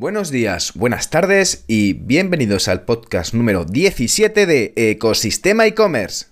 Buenos 0.00 0.30
días, 0.30 0.72
buenas 0.76 1.10
tardes 1.10 1.66
y 1.66 1.92
bienvenidos 1.92 2.68
al 2.68 2.86
podcast 2.86 3.34
número 3.34 3.66
17 3.66 4.46
de 4.46 4.72
Ecosistema 4.74 5.66
e-commerce. 5.66 6.24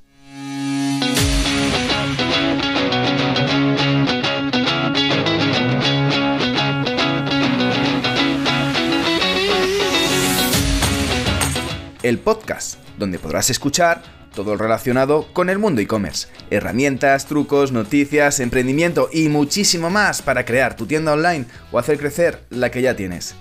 El 12.03 12.19
podcast 12.21 12.79
donde 12.97 13.19
podrás 13.19 13.51
escuchar 13.51 14.03
todo 14.35 14.57
relacionado 14.57 15.27
con 15.35 15.51
el 15.51 15.59
mundo 15.59 15.83
e-commerce. 15.83 16.29
Herramientas, 16.49 17.27
trucos, 17.27 17.73
noticias, 17.73 18.41
emprendimiento 18.41 19.11
y 19.13 19.29
muchísimo 19.29 19.91
más 19.91 20.23
para 20.23 20.47
crear 20.47 20.75
tu 20.75 20.87
tienda 20.87 21.13
online 21.13 21.45
o 21.71 21.79
hacer 21.79 21.99
crecer 21.99 22.45
la 22.49 22.71
que 22.71 22.81
ya 22.81 22.97
tienes. 22.97 23.35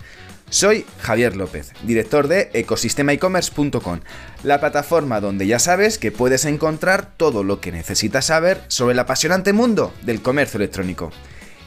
Soy 0.50 0.86
Javier 1.02 1.36
López, 1.36 1.74
director 1.84 2.30
de 2.30 2.50
ecosistemaecommerce.com, 2.54 4.00
la 4.44 4.62
plataforma 4.62 5.20
donde 5.20 5.46
ya 5.46 5.60
sabes 5.60 5.98
que 5.98 6.14
puedes 6.14 6.46
encontrar 6.46 7.12
todo 7.18 7.44
lo 7.44 7.60
que 7.60 7.74
necesitas 7.74 8.28
saber 8.28 8.62
sobre 8.70 8.94
el 8.94 9.00
apasionante 9.00 9.52
mundo 9.52 9.94
del 10.04 10.22
comercio 10.22 10.58
electrónico. 10.58 11.12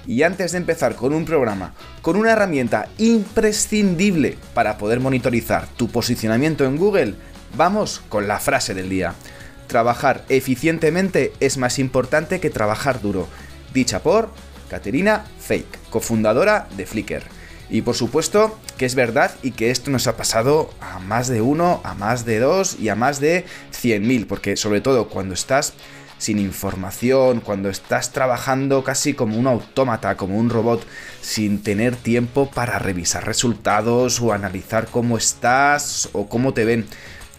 Y 0.07 0.23
antes 0.23 0.53
de 0.53 0.59
empezar 0.59 0.95
con 0.95 1.13
un 1.13 1.27
programa, 1.27 1.75
con 2.01 2.17
una 2.17 2.33
herramienta 2.33 2.89
imprescindible 2.97 4.39
para 4.55 4.79
poder 4.79 4.99
monitorizar 4.99 5.67
tu 5.77 5.89
posicionamiento 5.89 6.65
en 6.65 6.79
Google, 6.79 7.17
vamos 7.55 8.01
con 8.09 8.27
la 8.29 8.41
frase 8.41 8.73
del 8.73 8.89
día. 8.89 9.13
Trabajar 9.67 10.25
eficientemente 10.31 11.35
es 11.41 11.59
más 11.59 11.79
importante 11.79 12.41
que 12.41 12.49
trabajar 12.49 13.03
duro. 13.03 13.29
Dicha 13.75 14.03
por 14.03 14.31
Caterina 14.71 15.27
Fake, 15.39 15.91
cofundadora 15.91 16.67
de 16.79 16.87
Flickr. 16.87 17.40
Y 17.71 17.83
por 17.83 17.95
supuesto 17.95 18.59
que 18.77 18.87
es 18.87 18.95
verdad 18.95 19.31
y 19.43 19.53
que 19.53 19.71
esto 19.71 19.91
nos 19.91 20.07
ha 20.09 20.17
pasado 20.17 20.71
a 20.81 20.99
más 20.99 21.29
de 21.29 21.41
uno, 21.41 21.81
a 21.85 21.95
más 21.95 22.25
de 22.25 22.41
dos 22.41 22.77
y 22.81 22.89
a 22.89 22.97
más 22.97 23.21
de 23.21 23.45
100.000, 23.73 24.27
porque 24.27 24.57
sobre 24.57 24.81
todo 24.81 25.09
cuando 25.09 25.35
estás 25.35 25.75
sin 26.19 26.39
información, 26.39 27.41
cuando 27.41 27.71
estás 27.71 28.13
trabajando 28.13 28.85
casi 28.85 29.15
como 29.15 29.39
un 29.39 29.47
autómata, 29.47 30.17
como 30.17 30.37
un 30.37 30.51
robot, 30.51 30.85
sin 31.23 31.63
tener 31.63 31.97
tiempo 31.97 32.51
para 32.51 32.79
revisar 32.79 33.25
resultados 33.25 34.21
o 34.21 34.33
analizar 34.33 34.89
cómo 34.89 35.17
estás 35.17 36.11
o 36.13 36.29
cómo 36.29 36.53
te 36.53 36.65
ven. 36.65 36.87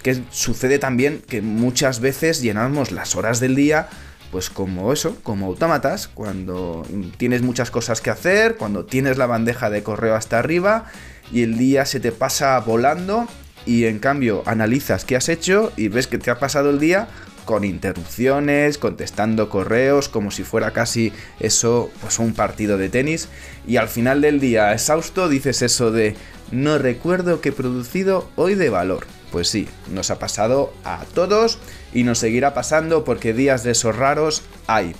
Que 0.02 0.24
sucede 0.32 0.80
también 0.80 1.22
que 1.28 1.44
muchas 1.44 2.00
veces 2.00 2.42
llenamos 2.42 2.92
las 2.92 3.16
horas 3.16 3.40
del 3.40 3.56
día 3.56 3.88
pues 4.32 4.50
como 4.50 4.94
eso, 4.94 5.18
como 5.24 5.48
autómatas, 5.48 6.08
cuando 6.08 6.86
tienes 7.18 7.42
muchas 7.42 7.70
cosas 7.70 8.02
que 8.02 8.10
hacer, 8.10 8.56
cuando 8.56 8.86
tienes 8.86 9.18
la 9.18 9.28
bandeja 9.28 9.70
de 9.70 9.84
correo 9.84 10.16
hasta 10.16 10.40
arriba 10.40 10.86
y 11.32 11.44
el 11.44 11.58
día 11.58 11.86
se 11.86 12.00
te 12.00 12.12
pasa 12.12 12.58
volando 12.60 13.28
y 13.66 13.86
en 13.86 14.00
cambio 14.00 14.44
analizas 14.46 15.06
qué 15.06 15.16
has 15.16 15.30
hecho 15.30 15.72
y 15.76 15.90
ves 15.90 16.08
que 16.08 16.18
te 16.18 16.32
ha 16.32 16.40
pasado 16.40 16.70
el 16.70 16.80
día 16.80 17.10
con 17.46 17.64
interrupciones, 17.66 18.78
contestando 18.78 19.50
correos, 19.50 20.10
como 20.10 20.32
si 20.32 20.44
fuera 20.44 20.72
casi 20.72 21.12
eso, 21.40 21.92
pues 22.02 22.20
un 22.20 22.34
partido 22.34 22.78
de 22.78 22.90
tenis. 22.90 23.28
Y 23.68 23.78
al 23.78 23.90
final 23.90 24.22
del 24.22 24.40
día, 24.40 24.72
exhausto, 24.74 25.28
dices 25.28 25.62
eso 25.62 25.92
de 25.92 26.16
no 26.52 26.78
recuerdo 26.78 27.42
que 27.42 27.50
he 27.50 27.52
producido 27.54 28.30
hoy 28.36 28.56
de 28.56 28.70
valor. 28.70 29.06
Pues 29.32 29.48
sí, 29.48 29.68
nos 29.92 30.12
ha 30.12 30.20
pasado 30.20 30.74
a 30.84 31.04
todos 31.14 31.58
y 31.94 32.04
nos 32.04 32.20
seguirá 32.20 32.54
pasando 32.54 33.04
porque 33.04 33.34
días 33.34 33.64
de 33.64 33.72
esos 33.72 33.96
raros 33.96 34.44
hay. 34.68 34.96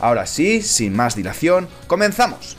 Ahora 0.00 0.26
sí, 0.26 0.62
sin 0.62 0.94
más 0.94 1.16
dilación, 1.16 1.68
comenzamos. 1.86 2.56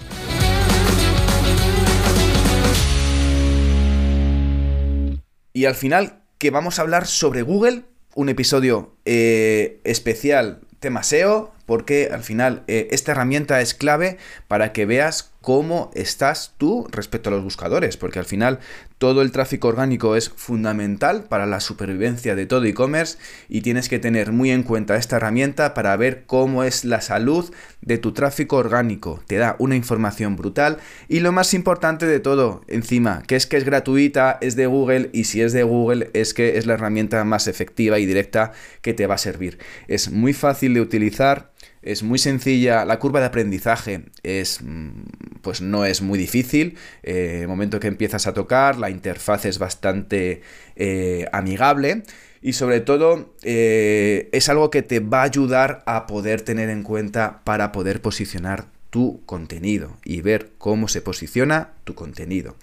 Y 5.54 5.66
al 5.66 5.76
final, 5.76 6.22
que 6.38 6.52
vamos 6.52 6.78
a 6.78 6.84
hablar 6.84 7.08
sobre 7.08 7.42
Google, 7.42 7.84
un 8.16 8.30
episodio 8.30 8.96
eh, 9.06 9.82
especial 9.84 10.62
tema 10.80 11.04
SEO, 11.04 11.52
porque 11.66 12.10
al 12.12 12.24
final 12.24 12.64
eh, 12.68 12.88
esta 12.92 13.12
herramienta 13.12 13.62
es 13.62 13.74
clave 13.74 14.18
para 14.48 14.72
que 14.72 14.86
veas 14.86 15.32
cómo 15.48 15.92
estás 15.94 16.56
tú 16.58 16.90
respecto 16.92 17.30
a 17.30 17.32
los 17.32 17.42
buscadores, 17.42 17.96
porque 17.96 18.20
al 18.20 18.26
final 18.26 18.60
todo 18.98 19.22
el 19.22 19.32
tráfico 19.32 19.70
orgánico 19.70 20.18
es 20.18 20.28
fundamental 20.28 21.24
para 21.24 21.46
la 21.46 21.62
supervivencia 21.62 22.36
de 22.36 22.46
todo 22.46 22.66
e-commerce 22.66 23.18
y 23.48 23.62
tienes 23.62 23.88
que 23.88 23.98
tener 23.98 24.34
muy 24.34 24.52
en 24.52 24.64
cuenta 24.64 24.98
esta 24.98 25.16
herramienta 25.16 25.74
para 25.74 25.96
ver 25.96 26.26
cómo 26.26 26.66
es 26.66 26.84
la 26.84 27.00
salud 27.00 27.50
de 27.80 27.98
tu 27.98 28.12
tráfico 28.12 28.58
orgánico. 28.58 29.22
Te 29.26 29.38
da 29.38 29.56
una 29.58 29.78
información 29.78 30.36
brutal 30.36 30.80
y 31.08 31.22
lo 31.22 31.32
más 31.32 31.54
importante 31.54 32.08
de 32.08 32.20
todo, 32.20 32.66
encima, 32.68 33.24
que 33.26 33.38
es 33.38 33.48
que 33.48 33.56
es 33.56 33.64
gratuita, 33.64 34.40
es 34.42 34.58
de 34.58 34.68
Google 34.68 35.12
y 35.14 35.24
si 35.24 35.42
es 35.42 35.54
de 35.54 35.64
Google 35.64 36.10
es 36.12 36.34
que 36.34 36.58
es 36.58 36.66
la 36.66 36.74
herramienta 36.74 37.24
más 37.24 37.48
efectiva 37.48 38.00
y 38.00 38.06
directa 38.06 38.52
que 38.82 38.94
te 38.94 39.08
va 39.08 39.16
a 39.16 39.18
servir. 39.18 39.60
Es 39.88 40.12
muy 40.12 40.34
fácil 40.34 40.74
de 40.74 40.82
utilizar 40.82 41.54
es 41.82 42.04
muy 42.04 42.20
sencilla, 42.20 42.86
la 42.86 43.00
curva 43.00 43.20
de 43.20 43.28
aprendizaje 43.28 44.06
es, 44.24 44.62
mm, 44.62 45.42
pues 45.42 45.62
no 45.62 45.86
es 45.86 46.02
muy 46.02 46.20
difícil, 46.20 46.78
eh, 47.04 47.40
el 47.42 47.48
momento 47.48 47.80
que 47.80 47.88
empiezas 47.88 48.28
a 48.28 48.34
tocar, 48.34 48.78
la 48.78 48.90
interfaz 48.90 49.46
es 49.46 49.60
bastante 49.60 50.42
eh, 50.76 51.28
amigable 51.32 52.04
y 52.42 52.54
sobre 52.54 52.82
todo 52.82 53.34
eh, 53.44 54.30
es 54.32 54.50
algo 54.50 54.70
que 54.70 54.82
te 54.82 55.00
va 55.00 55.22
a 55.22 55.26
ayudar 55.26 55.84
a 55.86 56.08
poder 56.08 56.42
tener 56.42 56.70
en 56.70 56.84
cuenta 56.84 57.42
para 57.44 57.72
poder 57.72 58.02
posicionar 58.02 58.66
tu 58.90 59.22
contenido 59.26 59.98
y 60.04 60.22
ver 60.22 60.52
cómo 60.58 60.88
se 60.88 61.02
posiciona 61.02 61.72
tu 61.84 61.94
contenido. 61.96 62.56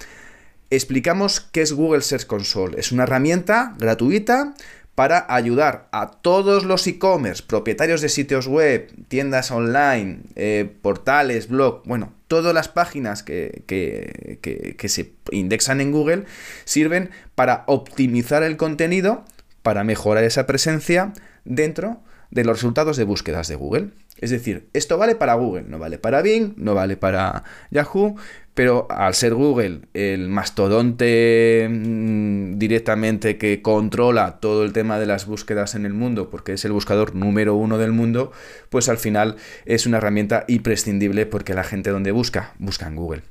Explicamos 0.71 1.41
qué 1.41 1.63
es 1.63 1.73
Google 1.73 2.01
Search 2.01 2.27
Console. 2.27 2.81
Es 2.81 2.91
una 2.91 3.05
herramienta 3.05 3.75
gratuita 3.79 4.55
para 4.95 5.27
ayudar 5.29 5.89
a 5.91 6.11
todos 6.11 6.65
los 6.65 6.87
e-commerce, 6.87 7.43
propietarios 7.47 8.01
de 8.01 8.09
sitios 8.09 8.47
web, 8.47 8.93
tiendas 9.09 9.51
online, 9.51 10.21
eh, 10.37 10.73
portales, 10.83 11.49
blog, 11.49 11.83
bueno, 11.85 12.13
todas 12.29 12.55
las 12.55 12.69
páginas 12.69 13.23
que, 13.23 13.65
que, 13.67 14.89
se 14.89 15.13
indexan 15.33 15.81
en 15.81 15.91
Google 15.91 16.25
sirven 16.65 17.11
para 17.35 17.65
optimizar 17.67 18.43
el 18.45 18.57
contenido, 18.57 19.25
para 19.63 19.83
mejorar 19.83 20.25
esa 20.25 20.47
presencia 20.47 21.13
dentro 21.45 22.01
de 22.31 22.45
los 22.45 22.59
resultados 22.59 22.97
de 22.97 23.05
búsquedas 23.05 23.49
de 23.49 23.57
Google. 23.57 23.91
Es 24.21 24.31
decir, 24.31 24.69
esto 24.73 24.97
vale 24.97 25.17
para 25.17 25.35
Google, 25.35 25.65
no 25.69 25.79
vale 25.79 25.99
para 25.99 26.23
Bing, 26.23 26.55
no 26.57 26.75
vale 26.75 26.97
para 26.97 27.43
Yahoo, 27.71 28.17
pero 28.55 28.87
al 28.91 29.15
ser 29.15 29.35
Google 29.35 29.81
el 29.95 30.29
mastodonte 30.29 31.69
mm, 31.69 32.59
directamente 32.59 33.37
que 33.37 33.61
controla 33.63 34.39
todo 34.41 34.65
el 34.65 34.73
tema 34.73 34.99
de 34.99 35.07
las 35.07 35.27
búsquedas 35.27 35.75
en 35.75 35.85
el 35.87 35.93
mundo, 35.93 36.31
porque 36.31 36.53
es 36.53 36.65
el 36.65 36.73
buscador 36.73 37.15
número 37.15 37.55
uno 37.57 37.79
del 37.79 37.93
mundo, 37.93 38.33
pues 38.71 38.89
al 38.89 38.99
final 38.99 39.37
es 39.67 39.87
una 39.87 39.99
herramienta 39.99 40.45
imprescindible 40.49 41.27
porque 41.27 41.55
la 41.55 41.65
gente 41.65 41.91
donde 41.91 42.13
busca, 42.13 42.55
busca 42.59 42.87
en 42.87 42.97
Google. 42.97 43.23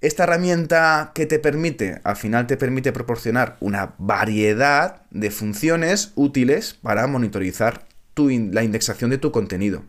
Esta 0.00 0.24
herramienta 0.24 1.10
que 1.14 1.26
te 1.26 1.40
permite, 1.40 2.00
al 2.04 2.16
final 2.16 2.46
te 2.46 2.56
permite 2.56 2.92
proporcionar 2.92 3.56
una 3.60 3.94
variedad 3.98 5.02
de 5.10 5.30
funciones 5.30 6.12
útiles 6.14 6.74
para 6.74 7.06
monitorizar 7.08 7.86
la 8.16 8.64
indexación 8.64 9.10
de 9.10 9.18
tu 9.18 9.30
contenido. 9.30 9.82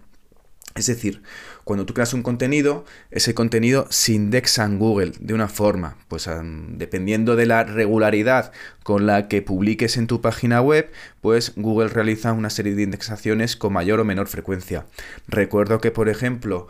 Es 0.79 0.87
decir, 0.87 1.21
cuando 1.65 1.85
tú 1.85 1.93
creas 1.93 2.13
un 2.13 2.23
contenido, 2.23 2.85
ese 3.11 3.33
contenido 3.33 3.85
se 3.89 4.13
indexa 4.13 4.63
en 4.63 4.79
Google 4.79 5.11
de 5.19 5.33
una 5.33 5.49
forma, 5.49 5.97
pues 6.07 6.29
dependiendo 6.69 7.35
de 7.35 7.45
la 7.45 7.65
regularidad 7.65 8.53
con 8.81 9.05
la 9.05 9.27
que 9.27 9.41
publiques 9.41 9.97
en 9.97 10.07
tu 10.07 10.21
página 10.21 10.61
web, 10.61 10.89
pues 11.19 11.51
Google 11.57 11.89
realiza 11.89 12.31
una 12.31 12.49
serie 12.49 12.75
de 12.75 12.83
indexaciones 12.83 13.57
con 13.57 13.73
mayor 13.73 13.99
o 13.99 14.05
menor 14.05 14.29
frecuencia. 14.29 14.85
Recuerdo 15.27 15.81
que, 15.81 15.91
por 15.91 16.07
ejemplo, 16.07 16.69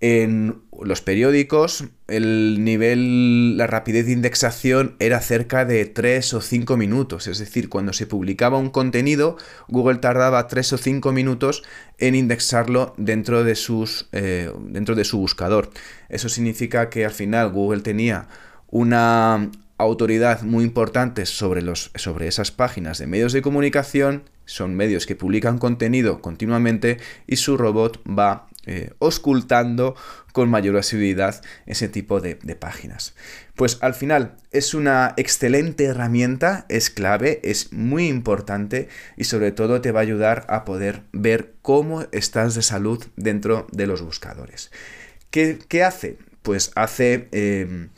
en 0.00 0.62
los 0.82 1.02
periódicos, 1.02 1.84
el 2.08 2.64
nivel, 2.64 3.58
la 3.58 3.66
rapidez 3.66 4.06
de 4.06 4.12
indexación 4.12 4.96
era 4.98 5.20
cerca 5.20 5.66
de 5.66 5.84
3 5.84 6.34
o 6.34 6.40
5 6.40 6.76
minutos. 6.78 7.26
Es 7.26 7.38
decir, 7.38 7.68
cuando 7.68 7.92
se 7.92 8.06
publicaba 8.06 8.56
un 8.56 8.70
contenido, 8.70 9.36
Google 9.68 9.98
tardaba 9.98 10.48
3 10.48 10.72
o 10.72 10.78
5 10.78 11.12
minutos 11.12 11.62
en 11.98 12.14
indexarlo 12.14 12.94
dentro 12.96 13.44
de, 13.44 13.54
sus, 13.54 14.08
eh, 14.12 14.50
dentro 14.68 14.94
de 14.94 15.04
su 15.04 15.18
buscador. 15.18 15.70
Eso 16.08 16.30
significa 16.30 16.88
que 16.88 17.04
al 17.04 17.12
final 17.12 17.50
Google 17.50 17.82
tenía 17.82 18.26
una 18.68 19.50
autoridad 19.76 20.42
muy 20.42 20.64
importante 20.64 21.26
sobre, 21.26 21.60
los, 21.62 21.90
sobre 21.94 22.26
esas 22.26 22.50
páginas 22.50 22.98
de 22.98 23.06
medios 23.06 23.34
de 23.34 23.42
comunicación. 23.42 24.24
Son 24.46 24.74
medios 24.74 25.06
que 25.06 25.14
publican 25.14 25.58
contenido 25.58 26.20
continuamente 26.20 26.98
y 27.26 27.36
su 27.36 27.56
robot 27.56 28.02
va 28.06 28.48
eh, 28.66 28.92
oscultando 28.98 29.96
con 30.32 30.50
mayor 30.50 30.76
asiduidad 30.76 31.42
ese 31.66 31.88
tipo 31.88 32.20
de, 32.20 32.36
páginas. 32.56 33.14
Pues 33.56 33.78
al 33.80 33.94
final 33.94 34.36
es 34.52 34.74
una 34.74 35.14
excelente 35.16 35.84
herramienta, 35.84 36.66
es 36.68 36.90
clave, 36.90 37.40
es 37.42 37.72
muy 37.72 38.06
importante 38.06 38.88
y 39.16 39.24
sobre 39.24 39.52
todo 39.52 39.80
te 39.80 39.92
va 39.92 40.00
a 40.00 40.02
ayudar 40.02 40.46
a 40.48 40.64
poder 40.64 41.02
ver 41.12 41.54
cómo 41.62 42.06
estás 42.12 42.54
de 42.54 42.62
salud 42.62 43.02
dentro 43.16 43.66
de 43.72 43.86
los 43.86 44.02
buscadores. 44.02 44.70
¿Qué, 45.30 45.84
hace? 45.84 46.18
Pues 46.42 46.72
hace... 46.74 47.28
Em, 47.32 47.88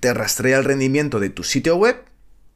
te 0.00 0.14
rastrea 0.14 0.58
el 0.58 0.64
rendimiento 0.64 1.18
de 1.18 1.30
tu 1.30 1.42
sitio 1.42 1.76
web 1.76 1.96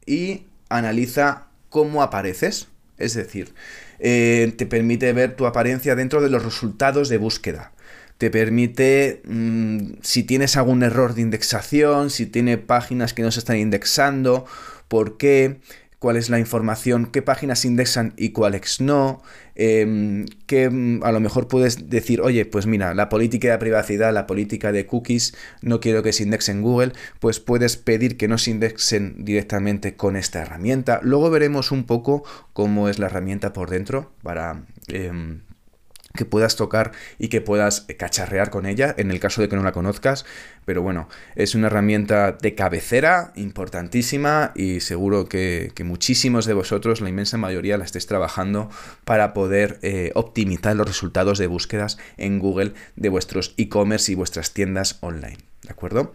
y 0.05 0.45
analiza 0.69 1.47
cómo 1.69 2.01
apareces. 2.03 2.67
Es 2.97 3.15
decir, 3.15 3.53
eh, 3.99 4.53
te 4.57 4.65
permite 4.65 5.11
ver 5.13 5.35
tu 5.35 5.45
apariencia 5.45 5.95
dentro 5.95 6.21
de 6.21 6.29
los 6.29 6.43
resultados 6.43 7.09
de 7.09 7.17
búsqueda. 7.17 7.71
Te 8.17 8.29
permite, 8.29 9.21
mm, 9.25 9.95
si 10.01 10.23
tienes 10.23 10.55
algún 10.55 10.83
error 10.83 11.13
de 11.15 11.21
indexación, 11.21 12.09
si 12.09 12.25
tiene 12.25 12.57
páginas 12.57 13.13
que 13.13 13.23
no 13.23 13.31
se 13.31 13.39
están 13.39 13.57
indexando, 13.57 14.45
por 14.87 15.17
qué, 15.17 15.59
cuál 16.03 16.17
es 16.17 16.29
la 16.29 16.37
información, 16.37 17.05
qué 17.05 17.21
páginas 17.21 17.63
indexan 17.63 18.13
y 18.17 18.31
cuáles 18.31 18.81
no, 18.81 19.21
em, 19.55 20.25
que 20.47 20.69
mm, 20.69 21.01
a 21.01 21.13
lo 21.13 21.21
mejor 21.21 21.47
puedes 21.47 21.89
decir, 21.89 22.19
oye, 22.19 22.43
pues 22.45 22.65
mira, 22.65 22.93
la 22.93 23.07
política 23.07 23.49
de 23.49 23.57
privacidad, 23.57 24.13
la 24.13 24.27
política 24.27 24.73
de 24.73 24.85
cookies, 24.85 25.33
no 25.61 25.79
quiero 25.79 26.03
que 26.03 26.11
se 26.11 26.23
indexen 26.23 26.57
en 26.57 26.61
Google, 26.61 26.91
pues 27.21 27.39
puedes 27.39 27.77
pedir 27.77 28.17
que 28.17 28.27
no 28.27 28.37
se 28.37 28.51
indexen 28.51 29.23
directamente 29.23 29.95
con 29.95 30.17
esta 30.17 30.41
herramienta. 30.41 30.99
Luego 31.03 31.29
veremos 31.29 31.71
un 31.71 31.85
poco 31.85 32.25
cómo 32.51 32.89
es 32.89 32.99
la 32.99 33.05
herramienta 33.05 33.53
por 33.53 33.69
dentro 33.69 34.11
para... 34.23 34.65
Em, 34.89 35.39
que 36.13 36.25
puedas 36.25 36.55
tocar 36.55 36.91
y 37.17 37.29
que 37.29 37.41
puedas 37.41 37.87
cacharrear 37.97 38.51
con 38.51 38.65
ella, 38.65 38.93
en 38.97 39.09
el 39.09 39.19
caso 39.19 39.41
de 39.41 39.49
que 39.49 39.55
no 39.55 39.63
la 39.63 39.71
conozcas. 39.71 40.25
Pero 40.65 40.81
bueno, 40.81 41.09
es 41.35 41.55
una 41.55 41.67
herramienta 41.67 42.33
de 42.33 42.55
cabecera 42.55 43.33
importantísima 43.35 44.51
y 44.55 44.79
seguro 44.79 45.27
que, 45.27 45.71
muchísimos 45.83 46.45
de 46.45 46.53
vosotros, 46.53 47.01
la 47.01 47.09
inmensa 47.09 47.37
mayoría, 47.37 47.77
la 47.77 47.85
estéis 47.85 48.07
trabajando 48.07 48.69
para 49.03 49.33
poder 49.33 49.79
eh, 49.81 50.11
optimizar 50.13 50.75
los 50.75 50.87
resultados 50.87 51.39
de 51.39 51.47
búsquedas 51.47 51.97
en 52.17 52.39
Google 52.39 52.73
de 52.95 53.09
vuestros 53.09 53.53
e-commerce 53.57 54.11
y 54.11 54.15
vuestras 54.15 54.53
tiendas 54.53 54.97
online. 55.01 55.37
¿De 55.63 55.71
acuerdo? 55.71 56.13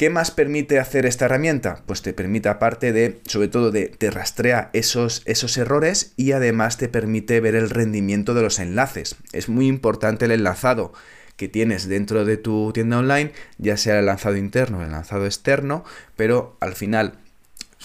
¿Qué 0.00 0.08
más 0.08 0.30
permite 0.30 0.78
hacer 0.78 1.04
esta 1.04 1.26
herramienta? 1.26 1.82
Pues 1.84 2.00
te 2.00 2.14
permite, 2.14 2.48
aparte 2.48 2.94
de, 2.94 3.20
sobre 3.26 3.48
todo, 3.48 3.70
de, 3.70 3.88
te 3.88 4.10
rastrea 4.10 4.70
esos, 4.72 5.20
esos 5.26 5.58
errores 5.58 6.14
y 6.16 6.32
además 6.32 6.78
te 6.78 6.88
permite 6.88 7.38
ver 7.40 7.54
el 7.54 7.68
rendimiento 7.68 8.32
de 8.32 8.40
los 8.40 8.60
enlaces. 8.60 9.16
Es 9.32 9.50
muy 9.50 9.66
importante 9.66 10.24
el 10.24 10.30
enlazado 10.30 10.94
que 11.36 11.48
tienes 11.48 11.86
dentro 11.86 12.24
de 12.24 12.38
tu 12.38 12.72
tienda 12.72 12.96
online, 12.96 13.32
ya 13.58 13.76
sea 13.76 13.98
el 13.98 14.06
lanzado 14.06 14.38
interno 14.38 14.78
o 14.78 14.82
el 14.82 14.90
lanzado 14.90 15.26
externo, 15.26 15.84
pero 16.16 16.56
al 16.60 16.76
final 16.76 17.18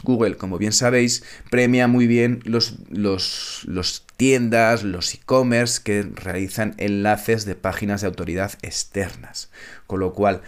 Google, 0.02 0.38
como 0.38 0.58
bien 0.58 0.72
sabéis, 0.72 1.22
premia 1.50 1.90
muy 1.90 2.08
bien 2.08 2.40
los, 2.46 2.76
los, 2.90 3.64
los 3.66 4.06
tiendas, 4.16 4.84
los 4.84 5.14
e-commerce 5.14 5.82
que 5.84 6.04
realizan 6.04 6.76
enlaces 6.78 7.44
de 7.44 7.56
páginas 7.56 8.00
de 8.00 8.08
autoridad 8.08 8.54
externas. 8.62 9.52
Con 9.86 10.00
lo 10.00 10.14
cual, 10.14 10.44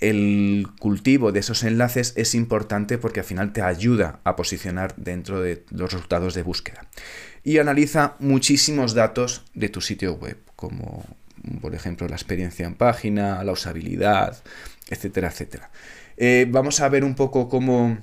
el 0.00 0.66
cultivo 0.78 1.30
de 1.30 1.40
esos 1.40 1.62
enlaces 1.62 2.14
es 2.16 2.34
importante 2.34 2.98
porque 2.98 3.20
al 3.20 3.26
final 3.26 3.52
te 3.52 3.62
ayuda 3.62 4.20
a 4.24 4.34
posicionar 4.34 4.94
dentro 4.96 5.40
de 5.40 5.64
los 5.70 5.92
resultados 5.92 6.34
de 6.34 6.42
búsqueda. 6.42 6.86
Y 7.44 7.58
analiza 7.58 8.16
muchísimos 8.18 8.94
datos 8.94 9.44
de 9.54 9.68
tu 9.68 9.80
sitio 9.80 10.14
web, 10.14 10.38
como 10.56 11.04
por 11.60 11.74
ejemplo 11.74 12.06
la 12.08 12.16
experiencia 12.16 12.66
en 12.66 12.74
página, 12.74 13.42
la 13.44 13.52
usabilidad, 13.52 14.42
etcétera, 14.88 15.28
etcétera. 15.28 15.70
Eh, 16.16 16.46
vamos 16.50 16.80
a 16.80 16.88
ver 16.88 17.04
un 17.04 17.14
poco 17.14 17.48
cómo, 17.48 17.98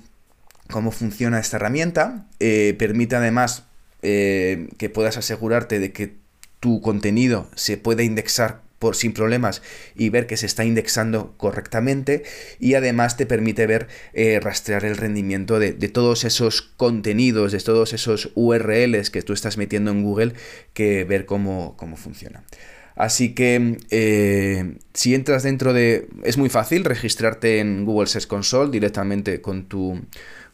cómo 0.69 0.91
funciona 0.91 1.39
esta 1.39 1.57
herramienta. 1.57 2.25
Eh, 2.39 2.75
permite 2.79 3.15
además 3.15 3.65
eh, 4.01 4.69
que 4.77 4.89
puedas 4.89 5.17
asegurarte 5.17 5.79
de 5.79 5.91
que 5.91 6.15
tu 6.59 6.81
contenido 6.81 7.49
se 7.55 7.77
pueda 7.77 8.03
indexar 8.03 8.61
por, 8.79 8.95
sin 8.95 9.13
problemas 9.13 9.61
y 9.95 10.09
ver 10.09 10.27
que 10.27 10.37
se 10.37 10.45
está 10.45 10.65
indexando 10.65 11.33
correctamente 11.37 12.23
y 12.59 12.75
además 12.75 13.17
te 13.17 13.25
permite 13.25 13.67
ver, 13.67 13.87
eh, 14.13 14.39
rastrear 14.39 14.85
el 14.85 14.97
rendimiento 14.97 15.59
de, 15.59 15.73
todos 15.87 16.25
esos 16.25 16.61
contenidos, 16.61 17.51
de 17.51 17.59
todos 17.59 17.93
esos 17.93 18.31
URLs 18.35 19.09
que 19.09 19.21
tú 19.21 19.33
estás 19.33 19.57
metiendo 19.57 19.91
en 19.91 20.03
Google, 20.03 20.33
que 20.73 21.03
ver 21.05 21.25
cómo, 21.25 21.75
cómo 21.77 21.97
funciona. 21.97 22.43
Así 22.95 23.35
que 23.35 23.77
eh, 23.91 24.77
si 24.93 25.13
entras 25.13 25.43
dentro 25.43 25.71
de... 25.71 26.09
Es 26.23 26.37
muy 26.37 26.49
fácil 26.49 26.83
registrarte 26.83 27.59
en 27.59 27.85
Google 27.85 28.07
Search 28.07 28.25
Console 28.25 28.71
directamente 28.71 29.39
con 29.39 29.65
tu, 29.67 30.01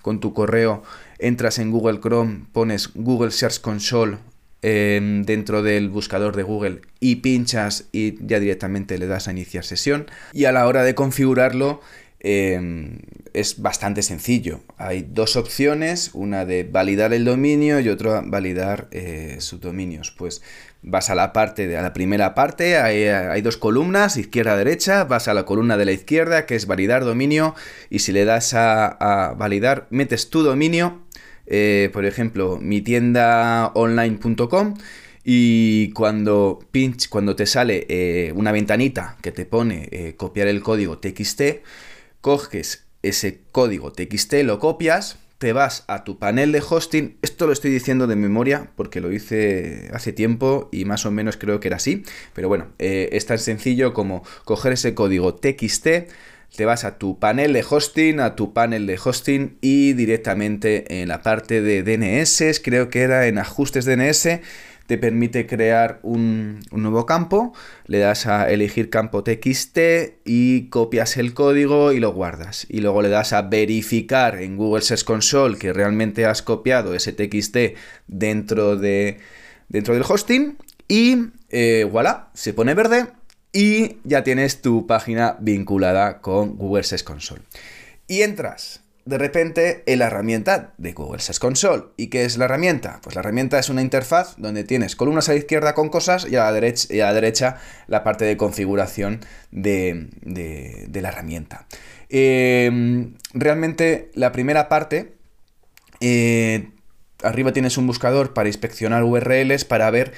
con 0.02 0.20
tu 0.20 0.34
correo. 0.34 0.84
Entras 1.20 1.58
en 1.58 1.72
Google 1.72 2.02
Chrome, 2.02 2.46
pones 2.52 2.92
Google 2.96 3.32
Search 3.32 3.62
Console 3.62 4.18
Em, 4.66 5.24
dentro 5.24 5.62
del 5.62 5.90
buscador 5.90 6.38
de 6.38 6.44
Google 6.44 6.80
y 7.02 7.18
pinchas 7.18 7.90
y 7.92 8.16
ya 8.26 8.40
directamente 8.40 8.98
le 8.98 9.08
das 9.08 9.28
a 9.28 9.32
iniciar 9.32 9.66
sesión. 9.66 10.06
Y 10.32 10.46
a 10.46 10.54
la 10.54 10.66
hora 10.68 10.84
de 10.84 10.96
configurarlo 10.96 11.82
em, 12.22 13.00
es 13.34 13.62
bastante 13.62 14.02
sencillo. 14.04 14.62
Hay 14.78 15.02
dos 15.02 15.36
opciones, 15.36 16.12
una 16.14 16.46
de 16.46 16.64
validar 16.64 17.14
el 17.14 17.26
dominio 17.26 17.82
y 17.82 17.90
otra 17.90 18.22
validar 18.26 18.88
eh, 18.92 19.36
subdominios. 19.40 20.12
Pues 20.12 20.42
vas 20.82 21.10
a 21.10 21.16
la 21.16 21.34
parte 21.34 21.68
de 21.68 21.76
a 21.76 21.82
la 21.82 21.92
primera 21.92 22.34
parte, 22.34 22.78
hay, 22.78 23.42
dos 23.42 23.58
columnas, 23.58 24.16
izquierda 24.16 24.56
derecha, 24.56 25.04
vas 25.04 25.28
a 25.28 25.34
la 25.34 25.44
columna 25.44 25.76
de 25.76 25.84
la 25.84 25.92
izquierda 25.92 26.46
que 26.46 26.56
es 26.56 26.68
validar 26.68 27.04
dominio 27.04 27.54
y 27.90 28.00
si 28.00 28.14
le 28.14 28.24
das 28.24 28.54
a, 28.54 28.88
a 28.88 29.34
validar 29.34 29.88
metes 29.90 30.30
tu 30.30 30.42
dominio 30.42 31.03
eh, 31.46 31.90
por 31.94 32.06
ejemplo, 32.06 32.58
mi 32.62 32.82
tienda 32.82 33.72
online.com 33.76 34.76
y 35.24 35.92
cuando 35.92 36.60
pinch, 36.72 37.10
cuando 37.10 37.36
te 37.36 37.46
sale 37.46 37.86
eh, 37.90 38.34
una 38.36 38.52
ventanita 38.52 39.18
que 39.22 39.32
te 39.32 39.46
pone 39.46 39.88
eh, 39.92 40.16
copiar 40.18 40.48
el 40.48 40.62
código 40.62 41.00
TXT, 41.00 41.42
coges 42.22 42.86
ese 43.02 43.42
código 43.52 43.92
TXT, 43.92 44.36
lo 44.44 44.60
copias, 44.60 45.18
te 45.38 45.52
vas 45.52 45.84
a 45.88 46.06
tu 46.06 46.18
panel 46.20 46.54
de 46.54 46.64
hosting. 46.68 47.18
Esto 47.22 47.48
lo 47.48 47.54
estoy 47.54 47.72
diciendo 47.72 48.08
de 48.08 48.16
memoria 48.16 48.72
porque 48.76 49.02
lo 49.02 49.12
hice 49.12 49.90
hace 49.94 50.14
tiempo 50.14 50.70
y 50.72 50.86
más 50.86 51.06
o 51.06 51.12
menos 51.12 51.36
creo 51.36 51.60
que 51.60 51.68
era 51.68 51.78
así. 51.78 52.04
Pero 52.34 52.48
bueno, 52.48 52.68
es 52.80 53.26
tan 53.26 53.40
sencillo 53.40 53.94
como 53.94 54.24
coger 54.46 54.72
ese 54.72 54.94
código 54.94 55.36
TXT, 55.36 55.88
te 56.56 56.66
vas 56.66 56.84
a 56.84 56.98
tu 56.98 57.20
panel 57.20 57.54
de 57.54 57.66
hosting, 57.68 58.20
a 58.20 58.36
tu 58.36 58.54
panel 58.54 58.86
de 58.86 59.00
hosting 59.04 59.58
y 59.62 59.94
directamente 59.94 61.02
en 61.02 61.08
la 61.08 61.22
parte 61.22 61.62
de 61.62 61.84
DNS, 61.84 62.62
creo 62.64 62.90
que 62.90 63.02
era 63.02 63.28
en 63.28 63.40
ajustes 63.40 63.86
DNS, 63.86 64.40
te 64.86 64.98
permite 64.98 65.48
crear 65.48 66.00
un, 66.04 66.60
nuevo 66.72 67.06
campo, 67.06 67.54
le 67.88 68.00
das 68.00 68.28
a 68.28 68.52
elegir 68.52 68.90
campo 68.90 69.24
TXT 69.24 69.80
y 70.26 70.68
copias 70.70 71.18
el 71.18 71.34
código 71.34 71.94
y 71.94 72.00
lo 72.00 72.12
guardas. 72.12 72.68
Y 72.70 72.82
luego 72.82 73.02
le 73.02 73.10
das 73.10 73.34
a 73.34 73.44
verificar 73.44 74.42
en 74.42 74.58
Google 74.58 74.82
Search 74.82 75.06
Console 75.06 75.58
que 75.58 75.74
realmente 75.74 76.26
has 76.26 76.42
copiado 76.42 76.94
ese 76.94 77.14
TXT 77.14 77.58
dentro, 78.08 78.76
de, 78.76 79.20
dentro 79.70 79.94
del 79.94 80.04
hosting 80.08 80.58
y 80.88 81.30
eh, 81.50 81.88
voilà, 81.90 82.30
se 82.34 82.54
pone 82.54 82.74
verde 82.74 83.08
y 83.54 84.00
ya 84.04 84.24
tienes 84.24 84.62
tu 84.62 84.88
página 84.88 85.38
vinculada 85.40 86.20
con 86.22 86.58
Google 86.58 86.84
Search 86.84 87.04
Console. 87.04 87.44
Y 88.08 88.24
entras 88.24 88.82
de 89.06 89.18
repente 89.18 89.84
en 89.86 90.00
la 90.00 90.08
herramienta 90.08 90.74
de 90.78 90.94
Google 90.94 91.22
Search 91.22 91.40
Console. 91.40 91.84
¿Y 91.98 92.08
qué 92.08 92.26
es 92.26 92.38
la 92.38 92.46
herramienta? 92.46 93.00
Pues 93.04 93.16
la 93.16 93.20
herramienta 93.20 93.60
es 93.60 93.70
una 93.70 93.82
interfaz 93.82 94.36
donde 94.38 94.64
tienes 94.64 94.96
columnas 94.96 95.30
a 95.30 95.34
la 95.34 95.40
izquierda 95.40 95.76
con 95.76 95.90
cosas 95.90 96.26
y 96.30 96.36
a 96.36 96.46
la 96.46 97.14
derecha, 97.14 97.58
la, 97.88 98.04
parte 98.04 98.26
de 98.26 98.38
configuración 98.38 99.20
de, 99.52 100.08
la 100.94 101.10
herramienta. 101.10 101.68
Em, 102.10 103.16
realmente 103.34 104.10
la 104.16 104.32
primera 104.32 104.70
parte, 104.70 105.14
eh, 106.00 106.70
arriba 107.22 107.54
tienes 107.54 107.78
un 107.78 107.88
buscador 107.88 108.34
para 108.34 108.50
inspeccionar 108.50 109.04
URLs, 109.04 109.66
para 109.66 109.92
ver 109.92 110.14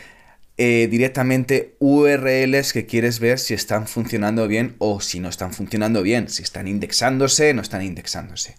eh, 0.57 0.87
directamente 0.89 1.75
URLs 1.79 2.71
que 2.71 2.85
quieres 2.85 3.19
ver 3.19 3.39
si 3.39 3.53
están 3.53 3.87
funcionando 3.87 4.47
bien 4.47 4.75
o 4.77 5.01
si 5.01 5.19
no 5.19 5.29
están 5.29 5.53
funcionando 5.53 6.01
bien, 6.01 6.29
si 6.29 6.43
están 6.43 6.67
indexándose, 6.67 7.53
no 7.53 7.61
están 7.61 7.81
indexándose. 7.81 8.55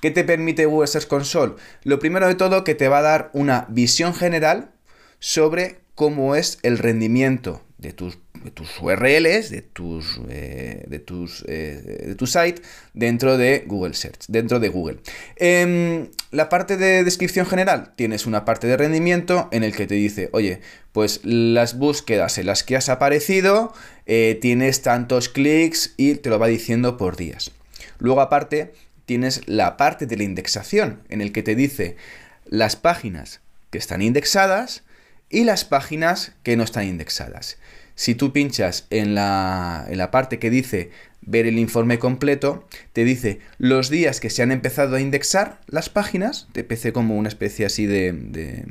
¿Qué 0.00 0.10
te 0.10 0.24
permite 0.24 0.66
Google 0.66 0.88
Console? 1.08 1.54
Lo 1.82 1.98
primero 1.98 2.28
de 2.28 2.34
todo 2.34 2.64
que 2.64 2.74
te 2.74 2.88
va 2.88 2.98
a 2.98 3.02
dar 3.02 3.30
una 3.32 3.66
visión 3.68 4.14
general 4.14 4.70
sobre 5.18 5.80
cómo 5.94 6.36
es 6.36 6.58
el 6.62 6.78
rendimiento 6.78 7.64
de 7.78 7.92
tus, 7.92 8.18
tus 8.54 8.80
URLs, 8.80 9.50
de 9.50 9.62
tus, 9.62 10.20
eh, 10.28 10.84
de, 10.86 10.98
tus, 10.98 11.44
eh, 11.48 12.04
de 12.06 12.14
tu 12.14 12.26
site 12.26 12.62
dentro 12.94 13.36
de 13.36 13.64
Google 13.66 13.94
Search, 13.94 14.26
dentro 14.28 14.60
de 14.60 14.68
Google. 14.68 14.98
Em, 15.36 16.08
la 16.30 16.48
parte 16.48 16.76
de 16.76 17.04
descripción 17.04 17.46
general, 17.46 17.92
tienes 17.96 18.26
una 18.26 18.44
parte 18.44 18.66
de 18.66 18.76
rendimiento 18.76 19.48
en 19.52 19.64
el 19.64 19.74
que 19.74 19.86
te 19.86 19.94
dice, 19.94 20.28
oye, 20.32 20.60
pues 20.92 21.20
las 21.24 21.78
búsquedas 21.78 22.38
en 22.38 22.46
las 22.46 22.64
que 22.64 22.76
has 22.76 22.88
aparecido, 22.88 23.72
eh, 24.06 24.38
tienes 24.40 24.82
tantos 24.82 25.28
clics 25.28 25.94
y 25.96 26.14
te 26.14 26.30
lo 26.30 26.38
va 26.38 26.48
diciendo 26.48 26.96
por 26.96 27.16
días. 27.16 27.50
Luego 27.98 28.20
aparte, 28.20 28.72
tienes 29.06 29.42
la 29.46 29.76
parte 29.76 30.06
de 30.06 30.16
la 30.16 30.24
indexación, 30.24 31.02
en 31.08 31.20
el 31.20 31.32
que 31.32 31.42
te 31.42 31.54
dice 31.54 31.96
las 32.46 32.76
páginas 32.76 33.40
que 33.70 33.78
están 33.78 34.02
indexadas 34.02 34.82
y 35.30 35.44
las 35.44 35.64
páginas 35.64 36.32
que 36.42 36.56
no 36.56 36.64
están 36.64 36.86
indexadas. 36.86 37.58
Si 37.98 38.14
tú 38.14 38.32
pinchas 38.32 38.86
en 38.90 39.16
la, 39.16 39.84
en 39.88 39.98
la 39.98 40.12
parte 40.12 40.38
que 40.38 40.50
dice 40.50 40.92
ver 41.20 41.46
el 41.46 41.58
informe 41.58 41.98
completo, 41.98 42.64
te 42.92 43.02
dice 43.02 43.40
los 43.58 43.90
días 43.90 44.20
que 44.20 44.30
se 44.30 44.40
han 44.40 44.52
empezado 44.52 44.94
a 44.94 45.00
indexar 45.00 45.60
las 45.66 45.88
páginas, 45.88 46.46
te 46.52 46.62
pese 46.62 46.92
como 46.92 47.16
una 47.16 47.28
especie 47.28 47.66
así 47.66 47.86
de, 47.86 48.12
de, 48.12 48.66